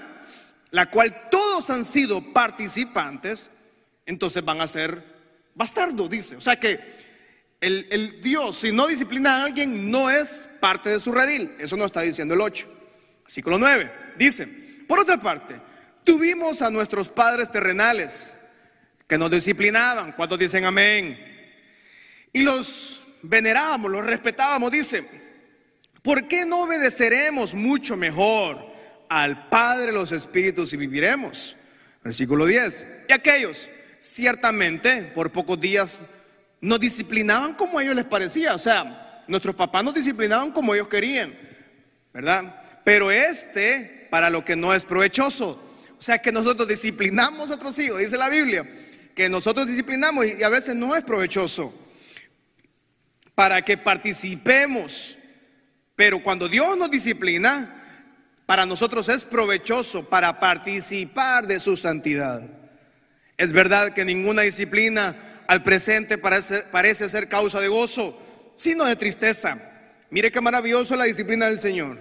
la 0.71 0.87
cual 0.91 1.15
todos 1.31 1.69
han 1.71 1.85
sido 1.85 2.23
participantes, 2.33 3.51
entonces 4.07 4.45
van 4.45 4.61
a 4.61 4.69
ser 4.69 5.03
bastardo, 5.55 6.09
dice. 6.09 6.37
O 6.37 6.41
sea 6.41 6.57
que 6.57 6.79
el, 7.61 8.21
Dios, 8.23 8.57
si 8.57 8.73
no 8.73 8.87
disciplina 8.87 9.37
a 9.37 9.45
alguien, 9.45 9.91
no 9.91 10.09
es 10.11 10.49
parte 10.61 10.91
de 10.91 11.01
su 11.01 11.13
redil. 11.13 11.51
Eso 11.59 11.77
nos 11.77 11.87
está 11.87 12.03
diciendo 12.03 12.35
el 12.35 12.41
8. 12.41 12.67
Versículo 13.25 13.59
9. 13.59 13.91
Dice, 14.17 14.47
por 14.89 15.01
otra 15.01 15.21
parte, 15.21 15.61
tuvimos 16.05 16.63
a 16.63 16.71
nuestros 16.71 17.09
padres 17.09 17.51
terrenales 17.53 18.37
que 19.07 19.19
nos 19.19 19.31
disciplinaban. 19.31 20.13
¿Cuántos 20.13 20.39
dicen 20.39 20.65
amén? 20.65 21.30
Y 22.33 22.43
los 22.43 23.19
venerábamos, 23.23 23.91
los 23.91 24.05
respetábamos. 24.05 24.71
Dice, 24.71 25.05
¿por 26.03 26.29
qué 26.29 26.47
no 26.47 26.63
obedeceremos 26.63 27.55
mucho 27.55 27.97
mejor 27.97 28.59
al 29.09 29.49
Padre 29.49 29.87
de 29.87 29.93
los 29.93 30.13
Espíritus 30.13 30.73
y 30.73 30.77
viviremos? 30.77 31.57
Versículo 32.03 32.47
10. 32.47 33.07
Y 33.09 33.13
aquellos 33.13 33.69
ciertamente 34.01 35.13
por 35.15 35.31
pocos 35.31 35.61
días 35.61 35.99
nos 36.61 36.81
disciplinaban 36.81 37.55
como 37.55 37.79
a 37.79 37.83
ellos 37.83 37.97
les 37.97 38.07
parecía. 38.07 38.55
O 38.55 38.59
sea, 38.59 39.23
nuestros 39.27 39.55
papás 39.55 39.85
nos 39.85 39.95
disciplinaban 39.95 40.53
como 40.53 40.75
ellos 40.75 40.89
querían, 40.89 41.33
¿verdad? 42.13 42.43
Pero 42.85 43.11
este, 43.11 44.09
para 44.11 44.31
lo 44.31 44.45
que 44.45 44.57
no 44.57 44.75
es 44.75 44.85
provechoso. 44.85 45.67
O 45.99 46.03
sea, 46.03 46.19
que 46.19 46.33
nosotros 46.33 46.67
disciplinamos 46.67 47.51
a 47.51 47.55
otros 47.55 47.79
hijos, 47.79 47.99
dice 47.99 48.17
la 48.17 48.31
Biblia, 48.31 48.67
que 49.15 49.29
nosotros 49.29 49.67
disciplinamos 49.67 50.27
y 50.27 50.43
a 50.43 50.49
veces 50.49 50.75
no 50.75 50.97
es 50.97 51.03
provechoso. 51.03 51.73
Para 53.41 53.63
que 53.63 53.79
participemos. 53.79 55.17
Pero 55.97 56.23
cuando 56.23 56.47
Dios 56.47 56.77
nos 56.77 56.91
disciplina, 56.91 57.75
para 58.45 58.67
nosotros 58.67 59.09
es 59.09 59.25
provechoso 59.25 60.07
para 60.11 60.39
participar 60.39 61.47
de 61.47 61.59
su 61.59 61.75
santidad. 61.75 62.39
Es 63.39 63.55
verdad 63.55 63.95
que 63.95 64.05
ninguna 64.05 64.43
disciplina 64.43 65.17
al 65.47 65.63
presente 65.63 66.19
parece, 66.19 67.09
ser 67.09 67.29
causa 67.31 67.61
de 67.61 67.69
gozo, 67.69 68.15
sino 68.59 68.85
de 68.85 68.95
tristeza. 68.97 69.59
Mire 70.11 70.31
qué 70.31 70.43
maravilloso 70.43 70.95
la 70.95 71.05
disciplina 71.05 71.47
del 71.47 71.61
Señor. 71.61 71.99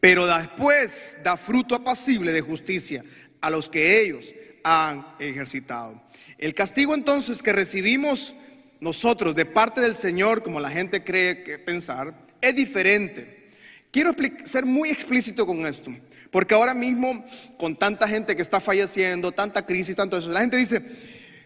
Pero 0.00 0.26
después 0.26 1.18
da 1.22 1.36
fruto 1.36 1.74
apacible 1.74 2.32
de 2.32 2.40
justicia 2.40 3.04
a 3.42 3.50
los 3.50 3.68
que 3.68 4.00
ellos 4.00 4.24
han 4.64 5.06
ejercitado. 5.18 6.02
El 6.38 6.54
castigo 6.54 6.94
entonces 6.94 7.42
que 7.42 7.52
recibimos 7.52 8.32
nosotros 8.80 9.34
de 9.34 9.44
parte 9.44 9.80
del 9.80 9.94
Señor, 9.94 10.42
como 10.42 10.60
la 10.60 10.70
gente 10.70 11.02
cree 11.02 11.42
que 11.42 11.58
pensar, 11.58 12.12
es 12.40 12.54
diferente. 12.54 13.50
Quiero 13.90 14.14
ser 14.44 14.64
muy 14.64 14.90
explícito 14.90 15.46
con 15.46 15.66
esto. 15.66 15.90
Porque 16.30 16.54
ahora 16.54 16.74
mismo, 16.74 17.08
con 17.56 17.76
tanta 17.76 18.06
gente 18.06 18.36
que 18.36 18.42
está 18.42 18.60
falleciendo, 18.60 19.32
tanta 19.32 19.64
crisis, 19.64 19.96
tanto 19.96 20.18
eso, 20.18 20.28
la 20.28 20.40
gente 20.40 20.56
dice, 20.56 20.82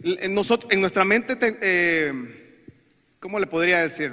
en, 0.02 0.34
nosotros, 0.34 0.72
en 0.72 0.80
nuestra 0.80 1.04
mente, 1.04 1.36
eh, 1.40 2.12
¿cómo 3.20 3.38
le 3.38 3.46
podría 3.46 3.80
decir? 3.80 4.12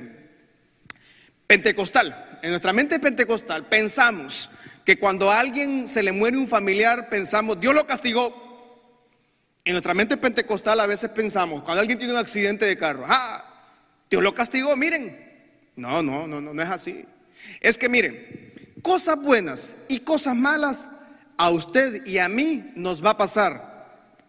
Pentecostal. 1.47 2.39
En 2.43 2.51
nuestra 2.51 2.71
mente 2.71 2.99
pentecostal 2.99 3.65
pensamos 3.65 4.49
que 4.85 4.97
cuando 4.97 5.31
a 5.31 5.39
alguien 5.39 5.87
se 5.87 6.03
le 6.03 6.11
muere 6.11 6.37
un 6.37 6.47
familiar, 6.47 7.09
pensamos, 7.09 7.59
Dios 7.59 7.73
lo 7.73 7.85
castigó. 7.87 8.48
En 9.69 9.73
nuestra 9.73 9.93
mente 9.93 10.17
pentecostal 10.17 10.79
a 10.79 10.87
veces 10.87 11.11
pensamos, 11.11 11.63
cuando 11.63 11.81
alguien 11.81 11.99
tiene 11.99 12.11
un 12.11 12.17
accidente 12.17 12.65
de 12.65 12.75
carro, 12.75 13.05
ah, 13.07 13.45
Dios 14.09 14.23
lo 14.23 14.33
castigó, 14.33 14.75
miren. 14.75 15.15
No, 15.75 16.01
no, 16.01 16.25
no, 16.25 16.41
no, 16.41 16.55
no 16.55 16.63
es 16.63 16.69
así. 16.69 17.05
Es 17.61 17.77
que 17.77 17.87
miren, 17.87 18.17
cosas 18.81 19.21
buenas 19.21 19.85
y 19.87 19.99
cosas 19.99 20.35
malas 20.35 20.89
a 21.37 21.51
usted 21.51 22.03
y 22.07 22.17
a 22.17 22.27
mí 22.29 22.71
nos 22.77 23.05
va 23.05 23.11
a 23.11 23.17
pasar, 23.17 23.61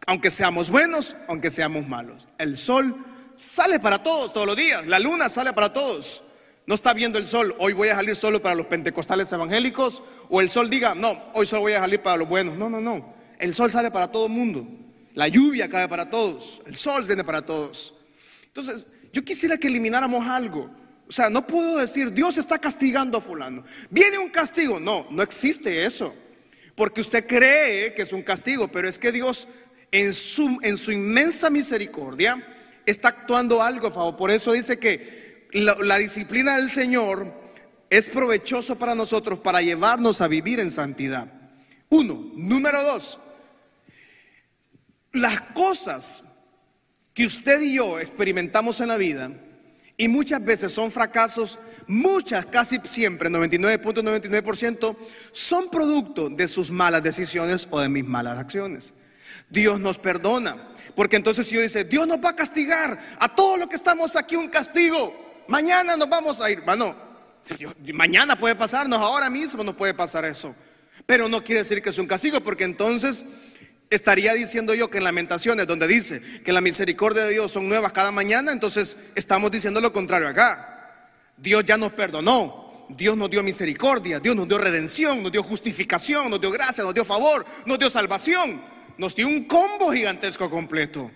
aunque 0.07 0.31
seamos 0.31 0.69
buenos, 0.69 1.17
aunque 1.27 1.51
seamos 1.51 1.89
malos. 1.89 2.29
El 2.37 2.59
sol 2.59 2.95
sale 3.35 3.81
para 3.81 4.03
todos 4.03 4.35
todos 4.35 4.47
los 4.47 4.57
días, 4.57 4.87
la 4.89 4.99
luna 4.99 5.31
sale 5.31 5.55
para 5.55 5.73
todos. 5.73 6.23
no 6.67 6.75
está 6.75 6.93
viendo 6.93 7.17
el 7.17 7.27
sol, 7.27 7.57
hoy 7.59 7.73
voy 7.73 7.89
a 7.89 7.95
salir 7.95 8.15
solo 8.15 8.43
para 8.43 8.55
los 8.55 8.67
pentecostales 8.67 9.33
evangélicos, 9.33 10.03
o 10.29 10.43
el 10.43 10.51
sol 10.51 10.69
diga, 10.69 10.95
no, 10.95 11.11
hoy 11.33 11.47
solo 11.47 11.63
voy 11.63 11.73
a 11.73 11.81
salir 11.81 12.01
para 12.01 12.19
los 12.19 12.29
buenos. 12.29 12.59
No, 12.59 12.69
no, 12.69 12.83
no. 12.83 13.15
El 13.39 13.55
sol 13.55 13.71
sale 13.71 13.91
para 13.91 14.13
todo 14.13 14.27
el 14.27 14.33
mundo. 14.33 14.67
La 15.15 15.29
lluvia 15.29 15.69
cae 15.69 15.89
para 15.89 16.09
todos. 16.09 16.63
El 16.67 16.77
sol 16.77 17.05
viene 17.05 17.25
para 17.25 17.43
todos. 17.43 17.95
Entonces, 18.47 18.87
yo 19.13 19.25
quisiera 19.25 19.59
que 19.59 19.69
elimináramos 19.69 20.27
algo. 20.27 20.71
O 21.09 21.13
sea, 21.13 21.29
no 21.29 21.47
puedo 21.47 21.79
decir, 21.79 22.13
Dios 22.13 22.39
está 22.39 22.59
castigando 22.59 23.19
a 23.19 23.21
fulano. 23.21 23.65
Viene 23.91 24.19
un 24.19 24.29
castigo. 24.29 24.79
No, 24.79 25.07
no 25.11 25.23
existe 25.23 25.85
eso. 25.85 26.15
Porque 26.77 27.01
usted 27.01 27.27
cree 27.27 27.93
que 27.95 28.03
es 28.03 28.13
un 28.13 28.23
castigo, 28.23 28.69
pero 28.69 28.89
es 28.89 28.99
que 28.99 29.11
Dios 29.13 29.49
en 29.91 30.15
su, 30.15 30.59
en 30.63 30.77
su 30.77 30.93
inmensa 30.93 31.51
misericordia 31.51 32.41
está 32.87 33.09
actuando 33.09 33.63
algo 33.63 33.91
favor. 33.91 34.17
Por 34.17 34.31
eso 34.31 34.53
dice 34.53 34.79
que 34.79 35.49
la, 35.53 35.75
la 35.83 35.99
disciplina 35.99 36.57
del 36.57 36.71
Señor 36.71 37.27
es 37.91 38.09
provechoso 38.09 38.79
para 38.79 38.95
nosotros 38.95 39.41
para 39.41 39.61
llevarnos 39.61 40.21
a 40.21 40.29
vivir 40.29 40.61
en 40.61 40.71
santidad. 40.71 41.27
Uno. 41.89 42.31
Número 42.37 42.81
dos. 42.85 43.30
Las 45.13 45.41
cosas 45.41 46.25
que 47.15 47.27
usted 47.27 47.61
y 47.63 47.75
yo 47.75 47.99
experimentamos 47.99 48.81
en 48.81 48.89
la 48.89 48.97
vida 48.97 49.31
y 49.97 50.09
muchas 50.09 50.43
veces 50.43 50.73
son 50.73 50.91
fracasos, 50.91 51.59
muchas, 51.87 52.47
casi 52.47 52.79
siempre, 52.85 53.29
99.99%, 53.29 54.97
son 55.33 55.69
producto 55.69 56.31
de 56.31 56.49
sus 56.49 56.71
malas 56.71 57.03
decisiones 57.03 57.69
o 57.71 57.81
de 57.81 57.91
mis 57.91 58.07
malas 58.07 58.39
acciones. 58.39 58.95
Dios 59.51 59.81
nos 59.81 59.99
perdona, 59.99 60.57
porque 60.95 61.17
entonces 61.17 61.47
si 61.47 61.57
yo 61.57 61.61
dice, 61.61 61.85
Dios 61.85 62.07
nos 62.07 62.25
va 62.25 62.31
a 62.31 62.37
castigar 62.37 62.99
a 63.19 63.35
todo 63.35 63.59
lo 63.59 63.69
que 63.69 63.77
estamos 63.77 64.17
aquí 64.17 64.37
un 64.37 64.49
castigo, 64.49 65.45
mañana 65.49 65.97
nos 65.97 66.09
vamos 66.09 66.41
a 66.41 66.51
ir, 66.51 66.63
bueno, 66.63 66.95
mañana 67.93 68.37
puede 68.37 68.55
pasarnos, 68.55 68.99
ahora 69.01 69.29
mismo 69.29 69.63
nos 69.65 69.75
puede 69.75 69.93
pasar 69.93 70.25
eso, 70.25 70.55
pero 71.05 71.29
no 71.29 71.45
quiere 71.45 71.61
decir 71.61 71.83
que 71.83 71.91
es 71.91 71.99
un 71.99 72.07
castigo, 72.07 72.41
porque 72.41 72.65
entonces 72.65 73.50
estaría 73.91 74.33
diciendo 74.35 74.73
yo 74.73 74.89
que 74.89 74.99
en 74.99 75.05
Lamentaciones, 75.05 75.67
donde 75.67 75.89
dice 75.89 76.23
que 76.45 76.53
la 76.53 76.61
misericordia 76.61 77.25
de 77.25 77.33
Dios 77.33 77.51
son 77.51 77.69
nuevas 77.69 77.93
cada 77.93 78.13
mañana, 78.13 78.53
entonces 78.53 79.09
estamos 79.17 79.51
diciendo 79.51 79.81
lo 79.81 79.93
contrario 79.93 80.29
acá. 80.29 80.67
Dios 81.37 81.65
ya 81.65 81.77
nos 81.77 81.93
perdonó, 81.93 82.87
Dios 82.91 83.17
nos 83.17 83.29
dio 83.29 83.43
misericordia, 83.43 84.21
Dios 84.21 84.37
nos 84.37 84.47
dio 84.47 84.59
redención, 84.59 85.23
nos 85.23 85.33
dio 85.33 85.43
justificación, 85.43 86.31
nos 86.31 86.41
dio 86.41 86.53
gracia, 86.53 86.85
nos 86.85 86.95
dio 86.95 87.05
favor, 87.05 87.45
nos 87.67 87.79
dio 87.79 87.91
salvación, 87.91 88.61
nos 88.97 89.15
dio 89.17 89.27
un 89.27 89.45
combo 89.45 89.93
gigantesco 89.93 90.49
completo. 90.49 91.11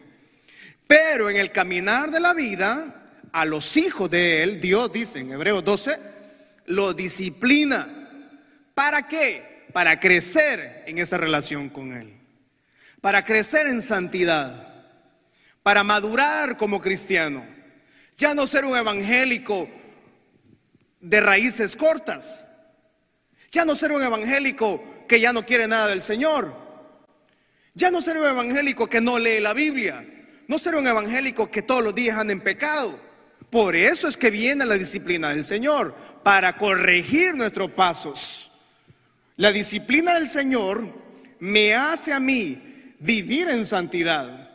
Pero 0.88 1.30
en 1.30 1.36
el 1.36 1.52
caminar 1.52 2.10
de 2.10 2.20
la 2.20 2.34
vida, 2.34 3.02
a 3.32 3.44
los 3.44 3.76
hijos 3.76 4.10
de 4.10 4.42
Él, 4.42 4.60
Dios 4.60 4.92
dice 4.92 5.20
en 5.20 5.32
Hebreos 5.32 5.64
12, 5.64 5.96
lo 6.66 6.92
disciplina. 6.92 7.86
¿Para 8.74 9.06
qué? 9.06 9.64
Para 9.72 10.00
crecer 10.00 10.84
en 10.86 10.98
esa 10.98 11.18
relación 11.18 11.68
con 11.68 11.92
Él 11.92 12.23
para 13.04 13.22
crecer 13.22 13.66
en 13.66 13.82
santidad, 13.82 14.50
para 15.62 15.84
madurar 15.84 16.56
como 16.56 16.80
cristiano, 16.80 17.44
ya 18.16 18.32
no 18.32 18.46
ser 18.46 18.64
un 18.64 18.74
evangélico 18.74 19.68
de 21.02 21.20
raíces 21.20 21.76
cortas, 21.76 22.44
ya 23.52 23.66
no 23.66 23.74
ser 23.74 23.92
un 23.92 24.02
evangélico 24.02 24.82
que 25.06 25.20
ya 25.20 25.34
no 25.34 25.44
quiere 25.44 25.68
nada 25.68 25.88
del 25.88 26.00
Señor, 26.00 26.50
ya 27.74 27.90
no 27.90 28.00
ser 28.00 28.16
un 28.16 28.24
evangélico 28.24 28.88
que 28.88 29.02
no 29.02 29.18
lee 29.18 29.40
la 29.40 29.52
Biblia, 29.52 30.02
no 30.48 30.58
ser 30.58 30.74
un 30.74 30.86
evangélico 30.86 31.50
que 31.50 31.60
todos 31.60 31.84
los 31.84 31.94
días 31.94 32.16
anda 32.16 32.32
en 32.32 32.40
pecado. 32.40 32.98
Por 33.50 33.76
eso 33.76 34.08
es 34.08 34.16
que 34.16 34.30
viene 34.30 34.64
la 34.64 34.76
disciplina 34.76 35.28
del 35.28 35.44
Señor, 35.44 35.94
para 36.22 36.56
corregir 36.56 37.34
nuestros 37.34 37.70
pasos. 37.72 38.52
La 39.36 39.52
disciplina 39.52 40.14
del 40.14 40.26
Señor 40.26 40.82
me 41.40 41.74
hace 41.74 42.14
a 42.14 42.18
mí 42.18 42.63
vivir 43.04 43.48
en 43.48 43.66
santidad. 43.66 44.50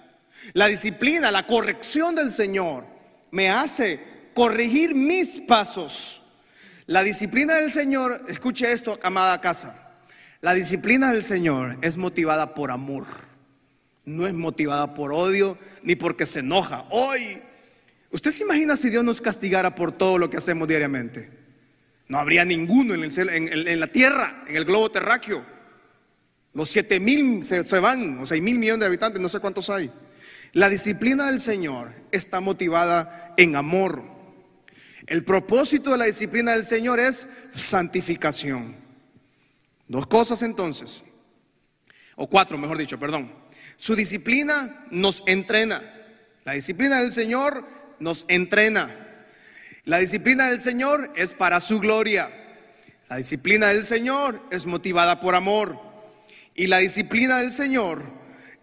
La 0.54 0.68
disciplina, 0.68 1.32
la 1.32 1.46
corrección 1.46 2.16
del 2.16 2.32
Señor 2.32 2.86
me 3.32 3.50
hace 3.50 4.00
corregir 4.34 4.96
mis 4.96 5.40
pasos. 5.42 6.16
La 6.88 7.04
disciplina 7.04 7.56
del 7.56 7.72
Señor, 7.72 8.20
escuche 8.28 8.72
esto, 8.72 8.98
amada 9.04 9.40
casa. 9.42 9.86
La 10.42 10.54
disciplina 10.54 11.12
del 11.12 11.24
Señor 11.24 11.78
es 11.82 11.98
motivada 11.98 12.56
por 12.56 12.72
amor. 12.72 13.06
No 14.06 14.26
es 14.26 14.34
motivada 14.34 14.96
por 14.96 15.14
odio 15.14 15.58
ni 15.84 15.96
porque 15.96 16.26
se 16.26 16.40
enoja. 16.40 16.84
Hoy, 16.90 17.40
¿usted 18.10 18.32
se 18.32 18.44
imagina 18.44 18.76
si 18.76 18.90
Dios 18.90 19.04
nos 19.04 19.22
castigara 19.22 19.76
por 19.76 19.92
todo 19.92 20.18
lo 20.18 20.30
que 20.30 20.38
hacemos 20.38 20.68
diariamente? 20.68 21.30
No 22.08 22.18
habría 22.18 22.44
ninguno 22.44 22.96
en, 22.96 23.04
el, 23.04 23.68
en 23.68 23.80
la 23.80 23.88
tierra, 23.88 24.44
en 24.48 24.56
el 24.56 24.66
globo 24.66 24.90
terráqueo. 24.90 25.59
Los 26.60 26.72
siete 26.72 27.00
mil 27.00 27.45
se, 27.45 27.63
van, 27.80 28.19
o 28.19 28.26
seis 28.26 28.43
mil 28.43 28.60
millones 28.60 28.82
de 28.82 28.88
habitantes, 28.88 29.22
no 29.22 29.30
sé 29.30 29.39
cuántos 29.39 29.69
hay. 29.69 29.89
La 30.52 30.67
disciplina 30.67 31.28
del 31.28 31.39
Señor 31.39 31.89
está 32.12 32.41
motivada 32.41 33.34
en 33.38 33.56
amor. 33.56 34.04
El 35.08 35.24
propósito 35.24 35.91
de 35.91 36.00
la 36.00 36.04
disciplina 36.04 36.52
del 36.52 36.65
Señor 36.65 37.00
es 37.00 37.15
santificación. 37.56 38.76
Dos 39.88 40.06
cosas 40.08 40.41
entonces, 40.41 41.06
o 42.17 42.28
cuatro, 42.28 42.58
mejor 42.58 42.78
dicho, 42.78 43.00
perdón. 43.00 43.32
Su 43.78 43.95
disciplina 43.95 44.86
nos 44.91 45.24
entrena. 45.28 45.82
La 46.43 46.52
disciplina 46.52 47.00
del 47.00 47.13
Señor 47.13 47.63
nos 48.02 48.26
entrena. 48.28 48.93
La 49.86 50.00
disciplina 50.00 50.50
del 50.50 50.60
Señor 50.60 51.10
es 51.15 51.34
para 51.34 51.62
su 51.62 51.80
gloria. 51.80 52.30
La 53.08 53.15
disciplina 53.15 53.67
del 53.67 53.86
Señor 53.86 54.38
es 54.52 54.65
motivada 54.65 55.22
por 55.22 55.36
amor. 55.36 55.88
Y 56.60 56.67
la 56.67 56.80
disciplina 56.80 57.38
del 57.38 57.54
Señor 57.54 58.04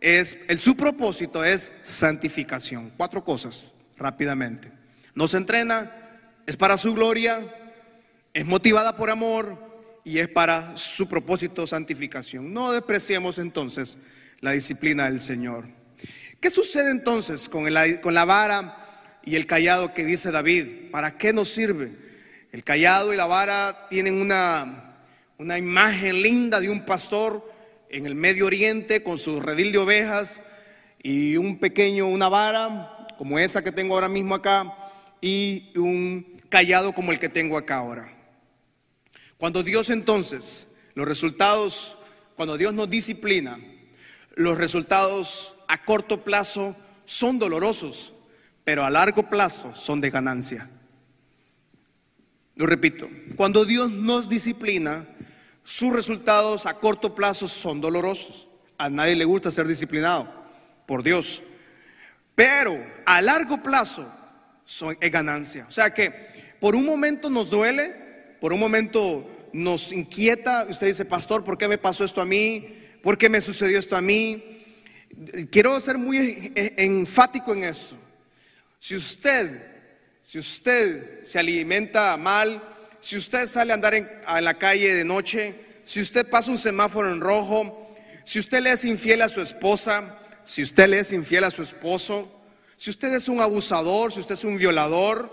es, 0.03 0.41
el, 0.49 0.61
su 0.61 0.77
propósito 0.77 1.43
es 1.43 1.63
santificación. 1.85 2.93
Cuatro 2.95 3.25
cosas, 3.25 3.73
rápidamente. 3.97 4.71
Nos 5.15 5.33
entrena, 5.33 5.91
es 6.45 6.59
para 6.59 6.77
su 6.77 6.93
gloria, 6.93 7.41
es 8.35 8.45
motivada 8.45 8.99
por 8.99 9.09
amor 9.09 9.51
y 10.05 10.19
es 10.19 10.29
para 10.29 10.77
su 10.77 11.09
propósito 11.09 11.67
santificación. 11.67 12.53
No 12.53 12.71
despreciemos 12.71 13.39
entonces 13.39 13.97
la 14.43 14.51
disciplina 14.51 15.07
del 15.07 15.23
Señor. 15.23 15.65
¿Qué 16.39 16.51
sucede 16.51 16.91
entonces 16.91 17.49
con, 17.49 17.65
con 18.03 18.13
la 18.13 18.25
vara 18.27 18.77
y 19.25 19.37
el 19.37 19.47
callado 19.47 19.95
que 19.95 20.05
dice 20.05 20.31
David? 20.31 20.91
¿Para 20.91 21.17
qué 21.17 21.33
nos 21.33 21.49
sirve? 21.49 21.91
El 22.53 22.63
callado 22.63 23.15
y 23.15 23.17
la 23.17 23.25
vara 23.25 23.75
tienen 23.89 24.21
una, 24.21 24.99
una 25.39 25.57
imagen 25.57 26.21
linda 26.21 26.61
de 26.61 26.69
un 26.69 26.85
pastor 26.85 27.56
en 27.91 28.07
el 28.07 28.15
Medio 28.15 28.47
Oriente 28.47 29.03
con 29.03 29.19
su 29.19 29.41
redil 29.41 29.73
de 29.73 29.79
ovejas 29.79 30.53
y 31.03 31.37
un 31.37 31.59
pequeño, 31.59 32.07
una 32.09 32.29
vara 32.29 33.07
como 33.19 33.39
esa 33.39 33.63
que 33.63 33.73
tengo 33.73 33.95
ahora 33.95 34.09
mismo 34.09 34.35
acá 34.35 34.73
y 35.21 35.73
un 35.77 36.27
callado 36.49 36.93
como 36.93 37.13
el 37.13 37.19
que 37.19 37.29
tengo 37.29 37.57
acá 37.57 37.77
ahora. 37.77 38.09
Cuando 39.37 39.63
Dios 39.63 39.91
entonces, 39.91 40.93
los 40.95 41.07
resultados, 41.07 41.99
cuando 42.37 42.57
Dios 42.57 42.75
nos 42.75 42.89
disciplina, 42.89 43.59
los 44.35 44.59
resultados 44.59 45.65
a 45.69 45.85
corto 45.85 46.25
plazo 46.25 46.77
son 47.05 47.39
dolorosos, 47.39 48.13
pero 48.65 48.85
a 48.85 48.91
largo 48.91 49.29
plazo 49.29 49.75
son 49.75 50.01
de 50.01 50.11
ganancia. 50.11 50.69
Lo 52.57 52.67
repito, 52.67 53.09
cuando 53.37 53.65
Dios 53.65 53.91
nos 53.91 54.29
disciplina, 54.29 55.07
sus 55.67 55.93
resultados 55.93 56.65
a 56.67 56.75
corto 56.75 57.17
plazo 57.17 57.49
son 57.49 57.81
dolorosos. 57.81 58.47
A 58.79 58.89
nadie 58.89 59.17
le 59.17 59.25
gusta 59.25 59.51
ser 59.51 59.67
disciplinado 59.67 60.33
por 60.87 61.03
Dios. 61.03 61.43
Pero 62.37 62.73
a 63.05 63.21
largo 63.21 63.61
plazo 63.61 64.09
son, 64.65 64.97
es 65.01 65.11
ganancia. 65.11 65.67
O 65.69 65.73
sea 65.73 65.93
que 65.93 66.13
por 66.61 66.77
un 66.77 66.87
momento 66.87 67.31
nos 67.31 67.51
duele, 67.51 67.93
por 68.41 68.53
un 68.53 68.61
momento 68.61 69.29
nos 69.53 69.91
inquieta. 69.91 70.69
Usted 70.71 70.87
dice, 70.87 71.05
pastor, 71.05 71.43
¿por 71.43 71.59
qué 71.59 71.67
me 71.67 71.79
pasó 71.79 72.05
esto 72.05 72.21
a 72.21 72.27
mí? 72.27 72.65
¿Por 73.03 73.19
qué 73.19 73.29
me 73.29 73.41
sucedió 73.41 73.77
esto 73.77 73.97
a 73.97 74.01
mí? 74.01 74.41
Quiero 75.51 75.81
ser 75.81 75.99
muy 75.99 76.19
e, 76.19 76.53
e, 76.55 76.85
enfático 76.85 77.53
en 77.53 77.65
esto. 77.65 77.97
Si 78.79 78.95
usted, 78.95 79.51
si 80.23 80.39
usted 80.39 81.25
se 81.25 81.41
alimenta 81.41 82.17
mal, 82.19 82.63
si 83.07 83.17
usted 83.17 83.47
sale 83.47 83.71
a 83.71 83.77
andar 83.77 83.95
en, 83.95 84.09
la 84.41 84.55
calle 84.55 84.93
de 84.93 85.05
noche, 85.05 85.55
si 85.85 86.01
usted 86.01 86.29
pasa 86.29 86.51
un 86.51 86.59
semáforo 86.59 87.13
en 87.13 87.21
rojo, 87.21 87.95
si 88.25 88.41
usted 88.41 88.61
le 88.61 88.73
es 88.73 88.85
infiel 88.85 89.23
a 89.23 89.29
su 89.29 89.41
esposa, 89.41 90.03
si 90.45 90.61
usted 90.61 90.89
le 90.89 90.99
es 90.99 91.13
infiel 91.13 91.45
a 91.45 91.53
su 91.53 91.63
esposo, 91.63 92.29
si 92.77 92.91
usted 92.91 93.15
es 93.15 93.29
un 93.29 93.41
abusador, 93.41 94.13
si 94.13 94.19
usted 94.19 94.35
es 94.35 94.43
un 94.43 94.59
violador, 94.59 95.31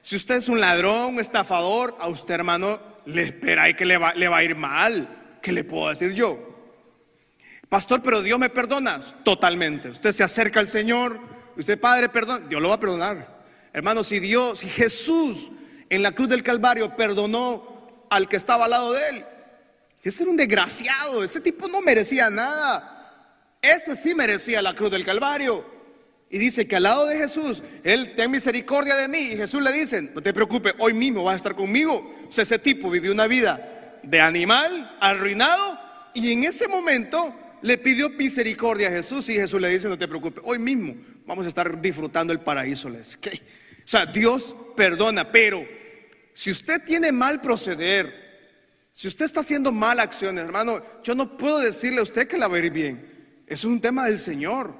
si 0.00 0.14
usted 0.14 0.36
es 0.36 0.48
un 0.48 0.60
ladrón, 0.60 1.14
un 1.14 1.18
estafador, 1.18 1.92
a 1.98 2.06
usted 2.06 2.34
hermano 2.34 2.78
le 3.06 3.22
espera 3.22 3.68
y 3.68 3.74
que 3.74 3.84
le 3.84 3.98
va, 3.98 4.14
le 4.14 4.28
va 4.28 4.36
a 4.36 4.44
ir 4.44 4.54
mal. 4.54 5.38
¿Qué 5.42 5.50
le 5.50 5.64
puedo 5.64 5.88
decir 5.88 6.12
yo? 6.12 6.38
Pastor, 7.68 8.00
pero 8.00 8.22
Dios 8.22 8.38
me 8.38 8.48
perdona 8.48 9.00
totalmente. 9.24 9.90
Usted 9.90 10.12
se 10.12 10.22
acerca 10.22 10.60
al 10.60 10.68
Señor, 10.68 11.18
usted 11.56 11.80
Padre, 11.80 12.10
perdón, 12.10 12.48
Dios 12.48 12.62
lo 12.62 12.68
va 12.68 12.76
a 12.76 12.80
perdonar. 12.80 13.42
Hermano, 13.72 14.04
si 14.04 14.20
Dios, 14.20 14.60
si 14.60 14.68
Jesús 14.68 15.50
en 15.90 16.02
la 16.02 16.12
cruz 16.12 16.28
del 16.28 16.42
Calvario 16.42 16.94
perdonó 16.96 18.06
al 18.10 18.28
que 18.28 18.36
estaba 18.36 18.64
al 18.66 18.70
lado 18.70 18.92
de 18.92 19.08
él. 19.08 19.24
Ese 20.02 20.22
era 20.22 20.30
un 20.30 20.36
desgraciado, 20.36 21.24
ese 21.24 21.40
tipo 21.40 21.68
no 21.68 21.80
merecía 21.80 22.30
nada. 22.30 22.94
Ese 23.60 23.96
sí 23.96 24.14
merecía 24.14 24.62
la 24.62 24.72
cruz 24.72 24.90
del 24.90 25.04
Calvario. 25.04 25.64
Y 26.30 26.38
dice 26.38 26.68
que 26.68 26.76
al 26.76 26.82
lado 26.84 27.06
de 27.06 27.16
Jesús, 27.16 27.62
Él 27.84 28.14
ten 28.14 28.30
misericordia 28.30 28.94
de 28.96 29.08
mí. 29.08 29.18
Y 29.18 29.36
Jesús 29.36 29.62
le 29.62 29.72
dice, 29.72 30.02
no 30.14 30.20
te 30.20 30.32
preocupes, 30.34 30.74
hoy 30.78 30.92
mismo 30.92 31.24
vas 31.24 31.34
a 31.34 31.36
estar 31.36 31.54
conmigo. 31.54 31.94
O 32.28 32.32
sea, 32.32 32.42
ese 32.42 32.58
tipo 32.58 32.90
vivió 32.90 33.12
una 33.12 33.26
vida 33.26 33.58
de 34.02 34.20
animal, 34.20 34.96
arruinado. 35.00 35.78
Y 36.14 36.32
en 36.32 36.44
ese 36.44 36.68
momento 36.68 37.34
le 37.62 37.78
pidió 37.78 38.10
misericordia 38.10 38.88
a 38.88 38.92
Jesús. 38.92 39.28
Y 39.30 39.34
Jesús 39.34 39.60
le 39.60 39.68
dice, 39.68 39.88
no 39.88 39.98
te 39.98 40.06
preocupes, 40.06 40.44
hoy 40.46 40.58
mismo 40.58 40.94
vamos 41.26 41.46
a 41.46 41.48
estar 41.48 41.80
disfrutando 41.80 42.32
el 42.32 42.40
paraíso. 42.40 42.88
O 42.88 42.92
sea, 43.84 44.06
Dios 44.06 44.54
perdona, 44.76 45.32
pero 45.32 45.66
si 46.38 46.52
usted 46.52 46.80
tiene 46.84 47.10
mal 47.10 47.40
proceder, 47.40 48.14
si 48.92 49.08
usted 49.08 49.24
está 49.24 49.40
haciendo 49.40 49.72
mal 49.72 49.98
acciones, 49.98 50.44
hermano, 50.44 50.80
yo 51.02 51.16
no 51.16 51.36
puedo 51.36 51.58
decirle 51.58 51.98
a 51.98 52.04
usted 52.04 52.28
que 52.28 52.38
la 52.38 52.46
va 52.46 52.58
a 52.58 52.60
ir 52.60 52.70
bien. 52.70 53.04
Es 53.48 53.64
un 53.64 53.80
tema 53.80 54.04
del 54.04 54.20
Señor, 54.20 54.72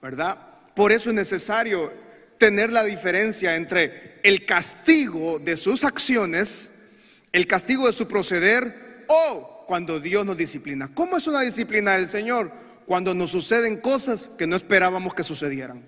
¿verdad? 0.00 0.38
Por 0.74 0.90
eso 0.90 1.10
es 1.10 1.14
necesario 1.14 1.92
tener 2.38 2.72
la 2.72 2.82
diferencia 2.82 3.56
entre 3.56 4.20
el 4.22 4.46
castigo 4.46 5.38
de 5.38 5.58
sus 5.58 5.84
acciones, 5.84 7.24
el 7.32 7.46
castigo 7.46 7.86
de 7.86 7.92
su 7.92 8.08
proceder 8.08 9.04
o 9.06 9.66
cuando 9.66 10.00
Dios 10.00 10.24
nos 10.24 10.38
disciplina. 10.38 10.88
¿Cómo 10.94 11.18
es 11.18 11.26
una 11.26 11.42
disciplina 11.42 11.92
del 11.92 12.08
Señor? 12.08 12.50
Cuando 12.86 13.14
nos 13.14 13.32
suceden 13.32 13.82
cosas 13.82 14.28
que 14.38 14.46
no 14.46 14.56
esperábamos 14.56 15.12
que 15.12 15.24
sucedieran. 15.24 15.84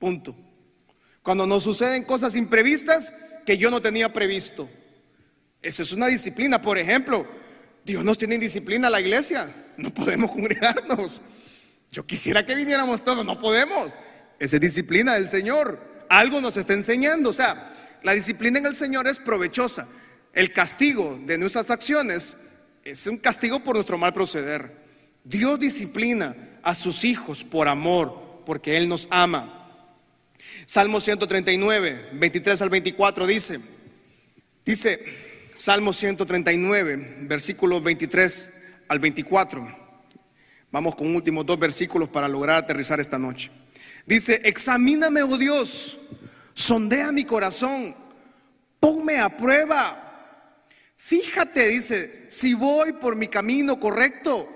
Punto. 0.00 0.34
Cuando 1.22 1.46
nos 1.46 1.64
suceden 1.64 2.04
cosas 2.04 2.36
imprevistas 2.36 3.12
que 3.46 3.58
yo 3.58 3.70
no 3.70 3.80
tenía 3.82 4.12
previsto. 4.12 4.68
Esa 5.62 5.82
es 5.82 5.92
una 5.92 6.06
disciplina. 6.06 6.62
Por 6.62 6.78
ejemplo, 6.78 7.26
Dios 7.84 8.04
nos 8.04 8.18
tiene 8.18 8.36
en 8.36 8.40
disciplina 8.40 8.88
a 8.88 8.90
la 8.90 9.00
iglesia. 9.00 9.46
No 9.76 9.92
podemos 9.92 10.30
congregarnos. 10.32 11.22
Yo 11.90 12.06
quisiera 12.06 12.46
que 12.46 12.54
viniéramos 12.54 13.04
todos, 13.04 13.24
no 13.24 13.38
podemos. 13.38 13.92
Esa 14.38 14.56
es 14.56 14.60
disciplina 14.60 15.14
del 15.14 15.28
Señor. 15.28 15.78
Algo 16.08 16.40
nos 16.40 16.56
está 16.56 16.72
enseñando. 16.74 17.30
O 17.30 17.32
sea, 17.32 17.56
la 18.02 18.12
disciplina 18.12 18.58
en 18.58 18.66
el 18.66 18.74
Señor 18.74 19.06
es 19.06 19.18
provechosa. 19.18 19.86
El 20.32 20.52
castigo 20.52 21.18
de 21.26 21.36
nuestras 21.38 21.70
acciones 21.70 22.36
es 22.84 23.06
un 23.06 23.18
castigo 23.18 23.60
por 23.60 23.74
nuestro 23.74 23.98
mal 23.98 24.14
proceder. 24.14 24.70
Dios 25.24 25.60
disciplina 25.60 26.34
a 26.62 26.74
sus 26.74 27.04
hijos 27.04 27.44
por 27.44 27.68
amor, 27.68 28.42
porque 28.46 28.76
Él 28.76 28.88
nos 28.88 29.08
ama. 29.10 29.59
Salmo 30.70 31.00
139, 31.00 32.10
23 32.12 32.62
al 32.62 32.70
24 32.70 33.26
dice, 33.26 33.58
dice 34.64 35.00
Salmo 35.52 35.92
139, 35.92 37.22
versículos 37.22 37.82
23 37.82 38.84
al 38.86 39.00
24. 39.00 39.66
Vamos 40.70 40.94
con 40.94 41.12
últimos 41.16 41.44
dos 41.44 41.58
versículos 41.58 42.08
para 42.08 42.28
lograr 42.28 42.54
aterrizar 42.54 43.00
esta 43.00 43.18
noche. 43.18 43.50
Dice, 44.06 44.42
examíname, 44.44 45.24
oh 45.24 45.36
Dios, 45.36 45.98
sondea 46.54 47.10
mi 47.10 47.24
corazón, 47.24 47.92
ponme 48.78 49.18
a 49.18 49.28
prueba. 49.36 49.82
Fíjate, 50.96 51.66
dice, 51.66 52.30
si 52.30 52.54
voy 52.54 52.92
por 52.92 53.16
mi 53.16 53.26
camino 53.26 53.80
correcto, 53.80 54.48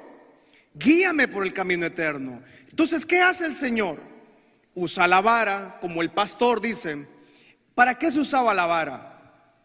guíame 0.74 1.26
por 1.26 1.42
el 1.44 1.52
camino 1.52 1.84
eterno. 1.86 2.40
Entonces, 2.68 3.04
¿qué 3.04 3.20
hace 3.20 3.46
el 3.46 3.54
Señor? 3.56 4.13
Usa 4.74 5.06
la 5.06 5.20
vara, 5.20 5.78
como 5.80 6.02
el 6.02 6.10
pastor 6.10 6.60
dice. 6.60 7.06
¿Para 7.74 7.98
qué 7.98 8.10
se 8.10 8.20
usaba 8.20 8.54
la 8.54 8.66
vara? 8.66 9.14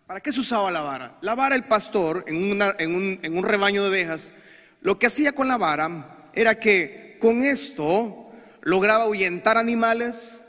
¿Para 0.10 0.22
qué 0.22 0.32
se 0.32 0.40
usaba 0.40 0.72
la 0.72 0.82
vara? 0.82 1.16
La 1.22 1.36
vara, 1.36 1.56
el 1.56 1.66
pastor, 1.66 2.26
en, 2.26 3.36
un, 3.36 3.44
rebaño 3.44 3.84
de 3.84 3.90
ovejas, 3.90 4.34
lo 4.82 4.98
que 4.98 5.06
hacía 5.06 5.34
con 5.34 5.48
la 5.48 5.58
vara 5.58 6.28
era 6.34 6.56
que 6.56 7.18
con 7.22 7.44
esto 7.44 8.34
lograba 8.62 9.04
ahuyentar 9.04 9.58
animales, 9.58 10.40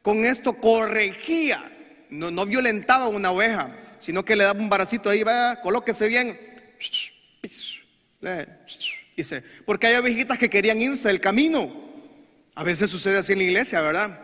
con 0.00 0.24
esto 0.24 0.54
corregía, 0.54 1.62
no, 2.08 2.46
violentaba 2.46 3.08
una 3.08 3.30
oveja, 3.30 3.76
sino 3.98 4.24
que 4.24 4.36
le 4.36 4.44
daba 4.44 4.58
un 4.58 4.70
baracito 4.70 5.10
ahí, 5.10 5.22
vaya, 5.22 5.60
colóquese 5.60 6.08
bien. 6.08 6.34
Dice, 9.14 9.42
porque 9.66 9.88
hay 9.88 9.96
ovejitas 9.96 10.38
que 10.38 10.48
querían 10.48 10.80
irse 10.80 11.08
del 11.08 11.20
camino. 11.20 11.83
A 12.54 12.64
veces 12.64 12.90
sucede 12.90 13.18
así 13.18 13.32
en 13.32 13.38
la 13.38 13.44
iglesia, 13.44 13.80
¿verdad? 13.80 14.18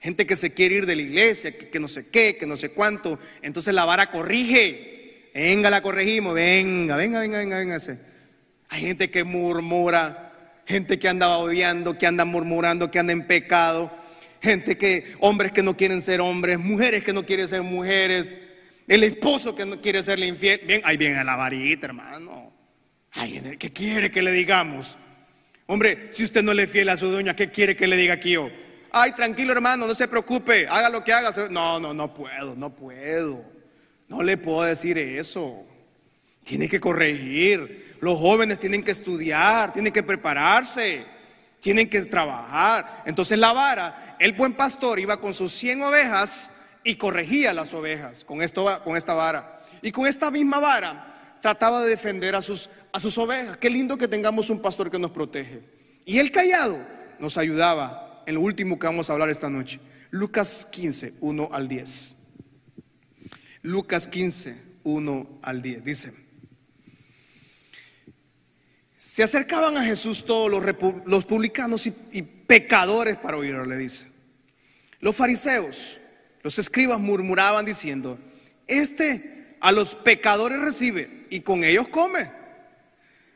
Gente 0.00 0.26
que 0.26 0.36
se 0.36 0.52
quiere 0.52 0.76
ir 0.76 0.86
de 0.86 0.96
la 0.96 1.02
iglesia, 1.02 1.52
que, 1.52 1.80
no 1.80 1.88
sé 1.88 2.08
qué, 2.10 2.36
que 2.36 2.46
no 2.46 2.56
sé 2.56 2.70
cuánto. 2.70 3.18
Entonces 3.42 3.74
la 3.74 3.84
vara 3.84 4.10
corrige. 4.10 5.30
Venga, 5.34 5.70
la 5.70 5.82
corregimos. 5.82 6.34
Venga, 6.34 6.96
venga, 6.96 7.20
venga, 7.20 7.38
venga, 7.38 7.58
venga. 7.58 7.78
Hay 8.70 8.80
gente 8.80 9.10
que 9.10 9.24
murmura 9.24 10.28
gente 10.68 10.98
que 10.98 11.08
anda 11.08 11.38
odiando, 11.38 11.96
que 11.96 12.06
anda 12.06 12.26
murmurando, 12.26 12.90
que 12.90 12.98
anda 12.98 13.14
en 13.14 13.26
pecado, 13.26 13.90
gente 14.42 14.76
que, 14.76 15.02
hombres 15.20 15.50
que 15.50 15.62
no 15.62 15.76
quieren 15.76 16.02
ser 16.02 16.20
hombres, 16.20 16.58
mujeres 16.58 17.02
que 17.02 17.14
no 17.14 17.24
quieren 17.24 17.48
ser 17.48 17.62
mujeres, 17.62 18.36
el 18.86 19.02
esposo 19.02 19.56
que 19.56 19.64
no 19.64 19.80
quiere 19.80 20.02
serle 20.02 20.26
infiel. 20.26 20.60
Bien, 20.66 20.82
ahí 20.84 20.98
viene 20.98 21.24
la 21.24 21.36
varita, 21.36 21.86
hermano. 21.86 22.52
Ay, 23.12 23.56
¿qué 23.58 23.72
quiere 23.72 24.10
que 24.10 24.20
le 24.20 24.30
digamos? 24.30 24.96
Hombre, 25.70 26.08
si 26.12 26.24
usted 26.24 26.42
no 26.42 26.54
le 26.54 26.66
fiel 26.66 26.88
a 26.88 26.96
su 26.96 27.10
doña, 27.10 27.36
¿qué 27.36 27.50
quiere 27.50 27.76
que 27.76 27.86
le 27.86 27.96
diga 27.96 28.14
aquí 28.14 28.30
yo? 28.30 28.48
Ay, 28.90 29.12
tranquilo, 29.12 29.52
hermano, 29.52 29.86
no 29.86 29.94
se 29.94 30.08
preocupe, 30.08 30.66
haga 30.66 30.88
lo 30.88 31.04
que 31.04 31.12
haga. 31.12 31.30
No, 31.50 31.78
no, 31.78 31.92
no 31.92 32.14
puedo, 32.14 32.56
no 32.56 32.74
puedo. 32.74 33.44
No 34.08 34.22
le 34.22 34.38
puedo 34.38 34.62
decir 34.62 34.96
eso. 34.96 35.54
Tiene 36.42 36.70
que 36.70 36.80
corregir. 36.80 37.96
Los 38.00 38.16
jóvenes 38.16 38.58
tienen 38.58 38.82
que 38.82 38.92
estudiar, 38.92 39.74
tienen 39.74 39.92
que 39.92 40.02
prepararse, 40.02 41.04
tienen 41.60 41.90
que 41.90 42.00
trabajar. 42.06 43.02
Entonces 43.04 43.38
la 43.38 43.52
vara, 43.52 44.16
el 44.18 44.32
buen 44.32 44.54
pastor 44.54 44.98
iba 44.98 45.20
con 45.20 45.34
sus 45.34 45.52
100 45.52 45.82
ovejas 45.82 46.78
y 46.82 46.96
corregía 46.96 47.52
las 47.52 47.74
ovejas 47.74 48.24
con, 48.24 48.40
esto, 48.40 48.66
con 48.84 48.96
esta 48.96 49.12
vara. 49.12 49.60
Y 49.82 49.92
con 49.92 50.06
esta 50.06 50.30
misma 50.30 50.60
vara 50.60 51.07
trataba 51.40 51.82
de 51.82 51.90
defender 51.90 52.34
a 52.34 52.42
sus, 52.42 52.68
a 52.92 53.00
sus 53.00 53.16
ovejas. 53.18 53.56
Qué 53.56 53.70
lindo 53.70 53.98
que 53.98 54.08
tengamos 54.08 54.50
un 54.50 54.60
pastor 54.60 54.90
que 54.90 54.98
nos 54.98 55.10
protege. 55.10 55.62
Y 56.04 56.18
el 56.18 56.30
callado 56.30 56.78
nos 57.18 57.38
ayudaba 57.38 58.22
en 58.26 58.34
lo 58.34 58.40
último 58.40 58.78
que 58.78 58.86
vamos 58.86 59.10
a 59.10 59.12
hablar 59.12 59.28
esta 59.28 59.50
noche. 59.50 59.80
Lucas 60.10 60.66
15, 60.70 61.14
1 61.20 61.48
al 61.52 61.68
10. 61.68 62.14
Lucas 63.62 64.06
15, 64.06 64.62
1 64.84 65.40
al 65.42 65.62
10. 65.62 65.84
Dice. 65.84 66.12
Se 68.96 69.22
acercaban 69.22 69.76
a 69.76 69.84
Jesús 69.84 70.24
todos 70.26 70.50
los, 70.50 71.24
publicanos 71.24 71.86
y, 71.86 71.94
y 72.12 72.22
pecadores 72.22 73.16
para 73.16 73.36
oírlo, 73.36 73.64
le 73.64 73.76
dice. 73.76 74.06
Los 75.00 75.16
fariseos, 75.16 75.98
los 76.42 76.58
escribas 76.58 76.98
murmuraban 76.98 77.64
diciendo, 77.64 78.18
este 78.66 79.56
a 79.60 79.72
los 79.72 79.94
pecadores 79.94 80.60
recibe 80.60 81.17
y 81.30 81.40
con 81.40 81.64
ellos 81.64 81.88
come. 81.88 82.30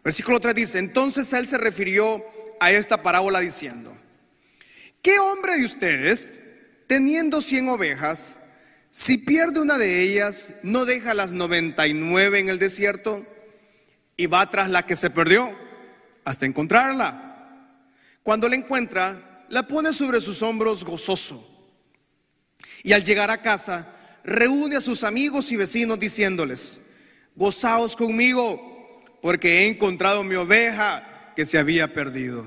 Versículo 0.05 0.41
3 0.41 0.55
dice, 0.55 0.79
entonces 0.79 1.33
él 1.33 1.47
se 1.47 1.59
refirió 1.59 2.23
a 2.61 2.71
esta 2.73 3.03
parábola 3.03 3.41
diciendo, 3.41 3.97
¿qué 5.01 5.19
hombre 5.19 5.57
de 5.57 5.65
ustedes, 5.65 6.85
teniendo 6.87 7.41
cien 7.41 7.69
ovejas, 7.69 8.39
si 8.91 9.19
pierde 9.19 9.61
una 9.61 9.79
de 9.79 10.03
ellas, 10.03 10.57
no 10.65 10.85
deja 10.85 11.15
las 11.15 11.31
99 11.33 12.41
en 12.41 12.49
el 12.49 12.59
desierto 12.59 13.25
y 14.17 14.27
va 14.27 14.49
tras 14.51 14.69
la 14.69 14.85
que 14.85 14.97
se 14.97 15.11
perdió 15.11 15.51
hasta 16.25 16.47
encontrarla. 16.47 17.31
Cuando 18.23 18.49
la 18.49 18.57
encuentra, 18.57 19.19
la 19.49 19.67
pone 19.67 19.93
sobre 19.93 20.21
sus 20.21 20.43
hombros 20.43 20.85
gozoso. 20.85 21.43
Y 22.85 22.93
al 22.93 23.03
llegar 23.03 23.31
a 23.31 23.43
casa, 23.43 23.87
reúne 24.25 24.77
a 24.77 24.81
sus 24.81 25.05
amigos 25.05 25.51
y 25.53 25.57
vecinos 25.57 25.99
diciéndoles, 25.99 26.92
gozaos 27.37 27.97
conmigo, 27.97 28.61
porque 29.21 29.61
he 29.61 29.68
encontrado 29.68 30.25
mi 30.25 30.35
oveja 30.35 31.33
que 31.37 31.45
se 31.45 31.59
había 31.59 31.92
perdido. 31.92 32.47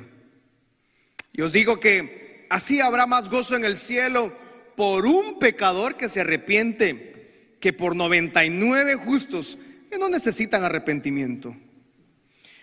Y 1.34 1.42
os 1.42 1.54
digo 1.54 1.80
que 1.80 2.48
así 2.50 2.80
habrá 2.80 3.08
más 3.08 3.30
gozo 3.30 3.56
en 3.56 3.66
el 3.66 3.78
cielo 3.78 4.32
por 4.76 5.06
un 5.06 5.40
pecador 5.40 5.96
que 5.96 6.10
se 6.10 6.22
arrepiente 6.22 7.58
que 7.60 7.74
por 7.74 7.96
99 7.96 8.96
justos 8.96 9.58
que 9.90 9.98
no 9.98 10.10
necesitan 10.10 10.64
arrepentimiento. 10.64 11.56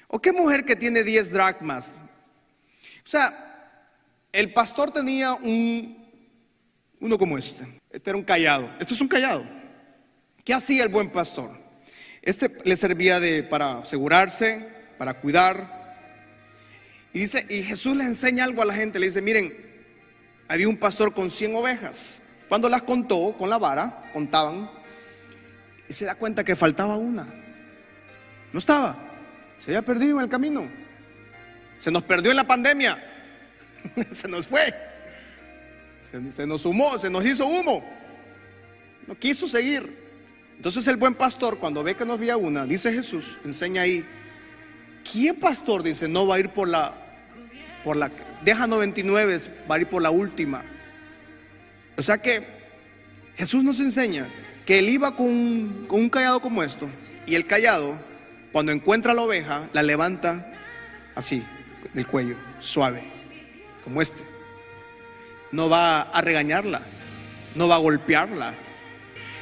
¿O 0.09 0.21
qué 0.21 0.33
mujer 0.33 0.65
que 0.65 0.77
tiene 0.77 1.05
10 1.05 1.33
dracmas? 1.33 2.01
O 3.05 3.09
sea, 3.09 3.33
el 4.31 4.53
pastor 4.53 4.91
tenía 4.91 5.33
un, 5.35 6.07
uno 7.01 7.19
como 7.19 7.37
este. 7.37 7.67
Este 7.91 8.11
era 8.11 8.17
un 8.17 8.25
callado. 8.25 8.71
Este 8.79 8.95
es 8.95 9.01
un 9.01 9.09
callado. 9.09 9.45
¿Qué 10.45 10.55
hacía 10.55 10.83
el 10.83 10.89
buen 10.89 11.11
pastor? 11.11 11.51
Este 12.23 12.49
le 12.65 12.77
servía 12.77 13.19
de, 13.19 13.43
para 13.43 13.79
asegurarse, 13.79 14.65
para 14.97 15.15
cuidar. 15.15 15.83
Y 17.13 17.19
dice, 17.19 17.45
y 17.49 17.63
Jesús 17.65 17.97
le 17.97 18.05
enseña 18.05 18.45
algo 18.45 18.63
a 18.63 18.65
la 18.65 18.75
gente. 18.75 19.01
Le 19.01 19.07
dice, 19.07 19.21
miren, 19.21 19.53
había 20.47 20.69
un 20.69 20.77
pastor 20.77 21.13
con 21.13 21.31
100 21.31 21.57
ovejas. 21.57 22.45
Cuando 22.49 22.69
las 22.69 22.83
contó 22.83 23.35
con 23.37 23.51
la 23.51 23.59
vara, 23.59 24.11
contaban, 24.13 24.71
y 25.89 25.93
se 25.93 26.05
da 26.05 26.15
cuenta 26.15 26.45
que 26.45 26.55
faltaba 26.55 26.97
una. 26.97 27.27
No 28.53 28.59
estaba. 28.59 28.97
Se 29.59 29.71
había 29.71 29.83
perdido 29.83 30.19
en 30.19 30.25
el 30.25 30.31
camino. 30.31 30.71
Se 31.79 31.91
nos 31.91 32.05
perdió 32.05 32.31
en 32.31 32.37
la 32.37 32.47
pandemia. 32.47 33.03
se 34.13 34.29
nos 34.29 34.47
fue. 34.47 34.73
Se, 36.01 36.33
se, 36.33 36.47
nos 36.47 36.63
sumó, 36.63 36.99
se 36.99 37.11
nos 37.11 37.25
hizo 37.27 37.47
humo. 37.47 37.83
No 39.09 39.19
quiso 39.19 39.49
seguir. 39.49 40.02
Entonces 40.63 40.87
el 40.87 40.97
buen 40.97 41.15
pastor, 41.15 41.59
cuando 41.59 41.83
ve 41.83 41.97
que 41.97 42.05
no 42.05 42.13
había 42.13 42.37
una, 42.37 42.65
dice 42.65 42.93
Jesús, 42.93 43.39
enseña 43.45 43.83
ahí, 43.83 44.05
¿quién 45.03 45.35
pastor? 45.35 45.83
Dice, 45.83 46.07
no 46.07 46.25
va 46.29 46.37
a 46.37 46.39
ir 46.39 46.51
por 46.51 46.69
la, 46.69 46.95
por 47.83 47.97
la, 47.97 48.09
deja 48.45 48.69
99, 48.69 49.41
va 49.69 49.75
a 49.75 49.81
ir 49.81 49.89
por 49.89 50.01
la 50.01 50.13
última. 50.13 50.63
O 51.97 52.03
sea 52.03 52.19
que 52.19 52.47
Jesús 53.37 53.65
nos 53.65 53.81
enseña 53.81 54.25
que 54.65 54.79
él 54.79 54.89
iba 54.89 55.17
con, 55.17 55.87
con 55.89 55.99
un 55.99 56.09
callado 56.09 56.39
como 56.39 56.63
esto, 56.63 56.89
y 57.27 57.35
el 57.35 57.45
callado, 57.45 57.99
cuando 58.53 58.71
encuentra 58.71 59.15
la 59.15 59.23
oveja, 59.23 59.69
la 59.73 59.83
levanta 59.83 60.47
así, 61.17 61.43
del 61.93 62.07
cuello, 62.07 62.37
suave, 62.61 63.03
como 63.83 64.01
este. 64.01 64.23
No 65.51 65.69
va 65.69 66.03
a 66.03 66.21
regañarla, 66.21 66.81
no 67.57 67.67
va 67.67 67.75
a 67.75 67.79
golpearla, 67.79 68.55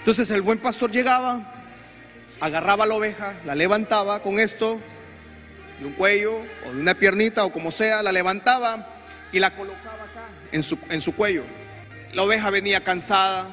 entonces 0.00 0.30
el 0.30 0.40
buen 0.40 0.58
pastor 0.58 0.90
llegaba, 0.90 1.40
agarraba 2.40 2.86
la 2.86 2.94
oveja, 2.94 3.34
la 3.44 3.54
levantaba 3.54 4.20
con 4.20 4.38
esto, 4.38 4.80
de 5.78 5.86
un 5.86 5.92
cuello 5.92 6.34
o 6.66 6.72
de 6.72 6.80
una 6.80 6.94
piernita 6.94 7.44
o 7.44 7.52
como 7.52 7.70
sea, 7.70 8.02
la 8.02 8.10
levantaba 8.10 8.76
y 9.30 9.38
la 9.40 9.50
colocaba 9.50 10.04
acá 10.04 10.26
en 10.52 10.62
su, 10.62 10.78
en 10.88 11.02
su 11.02 11.14
cuello. 11.14 11.44
La 12.14 12.22
oveja 12.22 12.48
venía 12.48 12.82
cansada, 12.82 13.46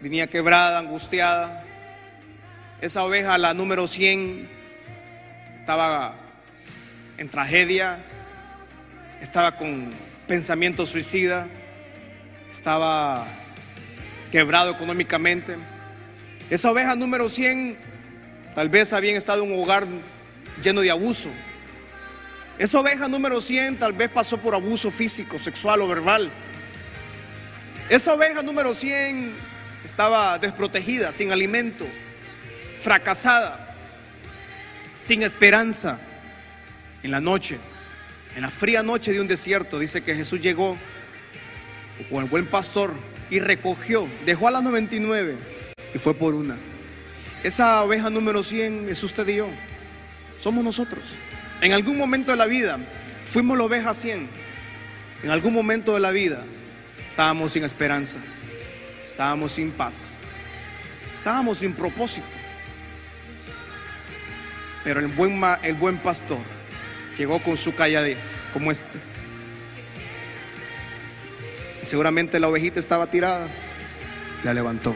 venía 0.00 0.26
quebrada, 0.26 0.78
angustiada. 0.78 1.62
Esa 2.80 3.04
oveja, 3.04 3.36
la 3.36 3.52
número 3.52 3.86
100, 3.86 4.48
estaba 5.54 6.16
en 7.18 7.28
tragedia, 7.28 8.02
estaba 9.20 9.52
con 9.52 9.90
pensamiento 10.26 10.86
suicida, 10.86 11.46
estaba 12.50 13.26
quebrado 14.30 14.72
económicamente. 14.72 15.56
Esa 16.50 16.70
oveja 16.70 16.94
número 16.96 17.28
100 17.28 17.76
tal 18.54 18.68
vez 18.68 18.92
había 18.92 19.16
estado 19.16 19.44
en 19.44 19.52
un 19.52 19.62
hogar 19.62 19.86
lleno 20.62 20.80
de 20.80 20.90
abuso. 20.90 21.28
Esa 22.58 22.78
oveja 22.78 23.08
número 23.08 23.40
100 23.40 23.78
tal 23.78 23.92
vez 23.92 24.08
pasó 24.10 24.38
por 24.38 24.54
abuso 24.54 24.90
físico, 24.90 25.38
sexual 25.38 25.80
o 25.80 25.88
verbal. 25.88 26.30
Esa 27.88 28.14
oveja 28.14 28.42
número 28.42 28.74
100 28.74 29.32
estaba 29.84 30.38
desprotegida, 30.38 31.12
sin 31.12 31.32
alimento, 31.32 31.86
fracasada, 32.78 33.58
sin 34.98 35.22
esperanza. 35.22 35.98
En 37.02 37.10
la 37.10 37.20
noche, 37.20 37.58
en 38.36 38.42
la 38.42 38.50
fría 38.50 38.82
noche 38.82 39.12
de 39.12 39.20
un 39.20 39.28
desierto, 39.28 39.78
dice 39.78 40.02
que 40.02 40.14
Jesús 40.14 40.40
llegó 40.40 40.74
con 42.10 42.22
el 42.24 42.30
buen 42.30 42.46
pastor 42.46 42.94
y 43.30 43.38
recogió, 43.38 44.06
dejó 44.26 44.48
a 44.48 44.50
las 44.50 44.62
99 44.62 45.36
y 45.94 45.98
fue 45.98 46.14
por 46.14 46.34
una. 46.34 46.56
Esa 47.42 47.82
oveja 47.82 48.10
número 48.10 48.42
100 48.42 48.88
es 48.88 49.02
usted 49.02 49.26
y 49.28 49.36
yo. 49.36 49.48
Somos 50.38 50.64
nosotros. 50.64 51.04
En 51.60 51.72
algún 51.72 51.96
momento 51.96 52.30
de 52.30 52.36
la 52.36 52.46
vida 52.46 52.78
fuimos 53.26 53.56
la 53.58 53.64
oveja 53.64 53.94
100. 53.94 54.26
En 55.24 55.30
algún 55.30 55.54
momento 55.54 55.94
de 55.94 56.00
la 56.00 56.10
vida 56.10 56.42
estábamos 57.04 57.52
sin 57.52 57.64
esperanza. 57.64 58.18
Estábamos 59.04 59.52
sin 59.52 59.70
paz. 59.72 60.18
Estábamos 61.12 61.58
sin 61.58 61.74
propósito. 61.74 62.26
Pero 64.82 65.00
el 65.00 65.06
buen, 65.08 65.40
el 65.62 65.74
buen 65.74 65.96
pastor 65.98 66.38
llegó 67.16 67.38
con 67.38 67.56
su 67.56 67.74
calladez 67.74 68.18
como 68.52 68.70
este 68.70 68.98
seguramente 71.84 72.40
la 72.40 72.48
ovejita 72.48 72.80
estaba 72.80 73.06
tirada. 73.06 73.46
La 74.44 74.54
levantó. 74.54 74.94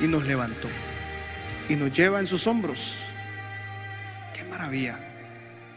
Y 0.00 0.06
nos 0.06 0.26
levantó. 0.26 0.68
Y 1.68 1.76
nos 1.76 1.92
lleva 1.92 2.20
en 2.20 2.26
sus 2.26 2.46
hombros. 2.46 3.04
Qué 4.34 4.44
maravilla. 4.44 4.98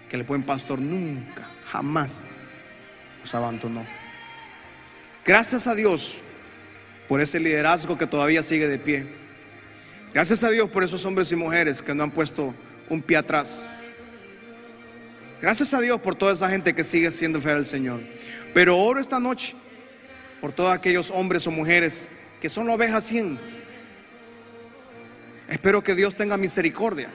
Que 0.10 0.16
el 0.16 0.24
buen 0.24 0.44
pastor 0.44 0.80
nunca, 0.80 1.48
jamás 1.72 2.26
nos 3.22 3.36
abandonó. 3.36 3.86
Gracias 5.26 5.68
a 5.68 5.76
Dios 5.76 6.18
por 7.08 7.22
ese 7.22 7.40
liderazgo 7.40 7.98
que 7.98 8.08
todavía 8.08 8.42
sigue 8.42 8.68
de 8.68 8.80
pie. 8.80 9.06
Gracias 10.14 10.44
a 10.44 10.50
Dios 10.50 10.70
por 10.70 10.84
esos 10.84 11.06
hombres 11.06 11.32
y 11.32 11.36
mujeres 11.36 11.82
que 11.82 11.94
no 11.94 12.04
han 12.04 12.12
puesto 12.12 12.54
un 12.90 13.02
pie 13.02 13.18
atrás. 13.18 13.76
Gracias 15.42 15.74
a 15.74 15.80
Dios 15.80 16.02
por 16.02 16.16
toda 16.16 16.34
esa 16.34 16.50
gente 16.50 16.74
que 16.74 16.84
sigue 16.84 17.12
siendo 17.12 17.40
fiel 17.40 17.58
al 17.58 17.66
Señor. 17.66 18.00
Pero 18.54 18.78
oro 18.78 19.00
esta 19.00 19.20
noche 19.20 19.54
por 20.42 20.52
todos 20.52 20.72
aquellos 20.72 21.12
hombres 21.12 21.46
o 21.48 21.52
mujeres 21.52 22.10
que 22.42 22.50
son 22.50 22.68
la 22.68 22.74
oveja 22.74 23.02
100. 23.02 23.38
Espero 25.50 25.84
que 25.84 25.96
Dios 25.96 26.16
tenga 26.16 26.38
misericordia. 26.38 27.10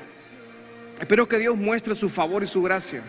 Espero 1.00 1.28
que 1.28 1.38
Dios 1.38 1.56
muestre 1.56 1.94
su 1.94 2.08
favor 2.08 2.42
y 2.42 2.46
su 2.46 2.62
gracia. 2.62 3.02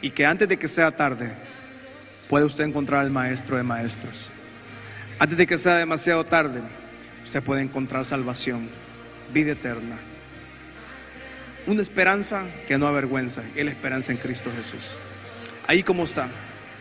Y 0.00 0.10
que 0.10 0.26
antes 0.26 0.48
de 0.48 0.56
que 0.56 0.68
sea 0.68 0.90
tarde 0.90 1.30
pueda 2.28 2.46
usted 2.46 2.64
encontrar 2.64 3.00
al 3.00 3.10
maestro 3.10 3.56
de 3.56 3.62
maestros. 3.62 4.30
Antes 5.18 5.36
de 5.36 5.46
que 5.46 5.58
sea 5.58 5.76
demasiado 5.76 6.24
tarde, 6.24 6.60
usted 7.24 7.42
puede 7.42 7.62
encontrar 7.62 8.04
salvación, 8.04 8.68
vida 9.32 9.52
eterna. 9.52 9.96
Una 11.66 11.82
esperanza 11.82 12.46
que 12.68 12.78
no 12.78 12.86
avergüenza, 12.86 13.42
y 13.56 13.62
la 13.62 13.70
esperanza 13.70 14.12
en 14.12 14.18
Cristo 14.18 14.50
Jesús. 14.56 14.94
Ahí 15.66 15.82
como 15.82 16.04
está. 16.04 16.28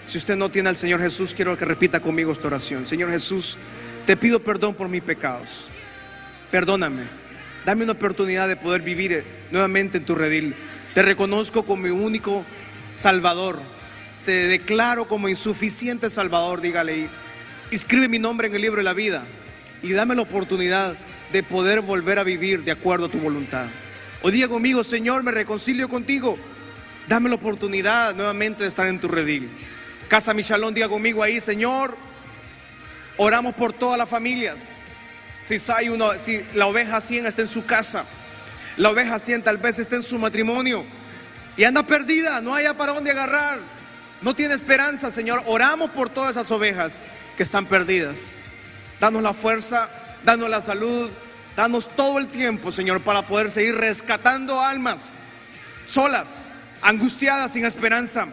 Si 0.07 0.17
usted 0.17 0.37
no 0.37 0.47
tiene 0.47 0.69
al 0.69 0.77
Señor 0.77 1.01
Jesús, 1.01 1.33
quiero 1.33 1.57
que 1.57 1.65
repita 1.65 1.99
conmigo 1.99 2.31
esta 2.31 2.47
oración. 2.47 2.85
Señor 2.85 3.11
Jesús, 3.11 3.57
te 4.05 4.15
pido 4.15 4.39
perdón 4.39 4.73
por 4.73 4.87
mis 4.87 5.03
pecados. 5.03 5.67
Perdóname. 6.49 7.03
Dame 7.65 7.83
una 7.83 7.91
oportunidad 7.91 8.47
de 8.47 8.55
poder 8.55 8.81
vivir 8.81 9.21
nuevamente 9.51 9.97
en 9.97 10.05
tu 10.05 10.15
redil. 10.15 10.55
Te 10.93 11.01
reconozco 11.01 11.63
como 11.63 11.83
mi 11.83 11.89
único 11.89 12.45
Salvador. 12.95 13.59
Te 14.25 14.47
declaro 14.47 15.09
como 15.09 15.27
insuficiente 15.27 16.09
Salvador, 16.09 16.61
dígale. 16.61 17.09
Escribe 17.71 18.07
mi 18.07 18.17
nombre 18.17 18.47
en 18.47 18.55
el 18.55 18.61
libro 18.61 18.77
de 18.77 18.85
la 18.85 18.93
vida 18.93 19.25
y 19.83 19.91
dame 19.91 20.15
la 20.15 20.21
oportunidad 20.21 20.95
de 21.33 21.43
poder 21.43 21.81
volver 21.81 22.17
a 22.17 22.23
vivir 22.23 22.63
de 22.63 22.71
acuerdo 22.71 23.07
a 23.07 23.09
tu 23.09 23.19
voluntad. 23.19 23.65
Hoy 24.21 24.31
día 24.31 24.47
conmigo, 24.47 24.85
Señor, 24.85 25.23
me 25.23 25.33
reconcilio 25.33 25.89
contigo. 25.89 26.37
Dame 27.09 27.27
la 27.27 27.35
oportunidad 27.35 28.15
nuevamente 28.15 28.63
de 28.63 28.69
estar 28.69 28.87
en 28.87 29.01
tu 29.01 29.09
redil. 29.09 29.49
Casa 30.07 30.33
Michalón, 30.33 30.73
diga 30.73 30.87
conmigo 30.87 31.21
ahí, 31.21 31.41
Señor, 31.41 31.95
oramos 33.17 33.53
por 33.55 33.73
todas 33.73 33.97
las 33.97 34.09
familias. 34.09 34.79
Si, 35.43 35.57
hay 35.71 35.89
uno, 35.89 36.09
si 36.17 36.43
la 36.55 36.67
oveja 36.67 36.99
100 36.99 37.25
está 37.25 37.41
en 37.41 37.47
su 37.47 37.65
casa, 37.65 38.05
la 38.77 38.89
oveja 38.89 39.19
100 39.19 39.43
tal 39.43 39.57
vez 39.57 39.79
está 39.79 39.95
en 39.95 40.03
su 40.03 40.19
matrimonio 40.19 40.83
y 41.57 41.63
anda 41.63 41.83
perdida, 41.83 42.41
no 42.41 42.53
haya 42.53 42.73
para 42.75 42.93
dónde 42.93 43.11
agarrar, 43.11 43.59
no 44.21 44.35
tiene 44.35 44.53
esperanza, 44.53 45.11
Señor. 45.11 45.41
Oramos 45.47 45.91
por 45.91 46.09
todas 46.09 46.31
esas 46.31 46.49
ovejas 46.51 47.07
que 47.35 47.43
están 47.43 47.65
perdidas. 47.65 48.37
Danos 48.99 49.21
la 49.21 49.33
fuerza, 49.33 49.87
danos 50.23 50.49
la 50.49 50.61
salud, 50.61 51.09
danos 51.55 51.95
todo 51.95 52.19
el 52.19 52.27
tiempo, 52.27 52.71
Señor, 52.71 53.01
para 53.01 53.21
poder 53.23 53.51
seguir 53.51 53.75
rescatando 53.75 54.61
almas 54.61 55.13
solas, 55.85 56.49
angustiadas, 56.81 57.53
sin 57.53 57.65
esperanza. 57.65 58.27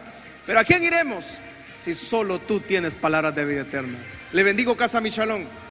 Pero 0.45 0.59
¿a 0.59 0.63
quién 0.63 0.83
iremos? 0.83 1.39
Si 1.85 1.93
solo 1.93 2.39
tú 2.39 2.61
tienes 2.61 2.95
palabras 2.95 3.35
de 3.35 3.45
vida 3.45 3.61
eterna. 3.61 3.95
Le 4.33 4.41
bendigo 4.41 4.75
casa 4.75 5.01
Michalón. 5.01 5.45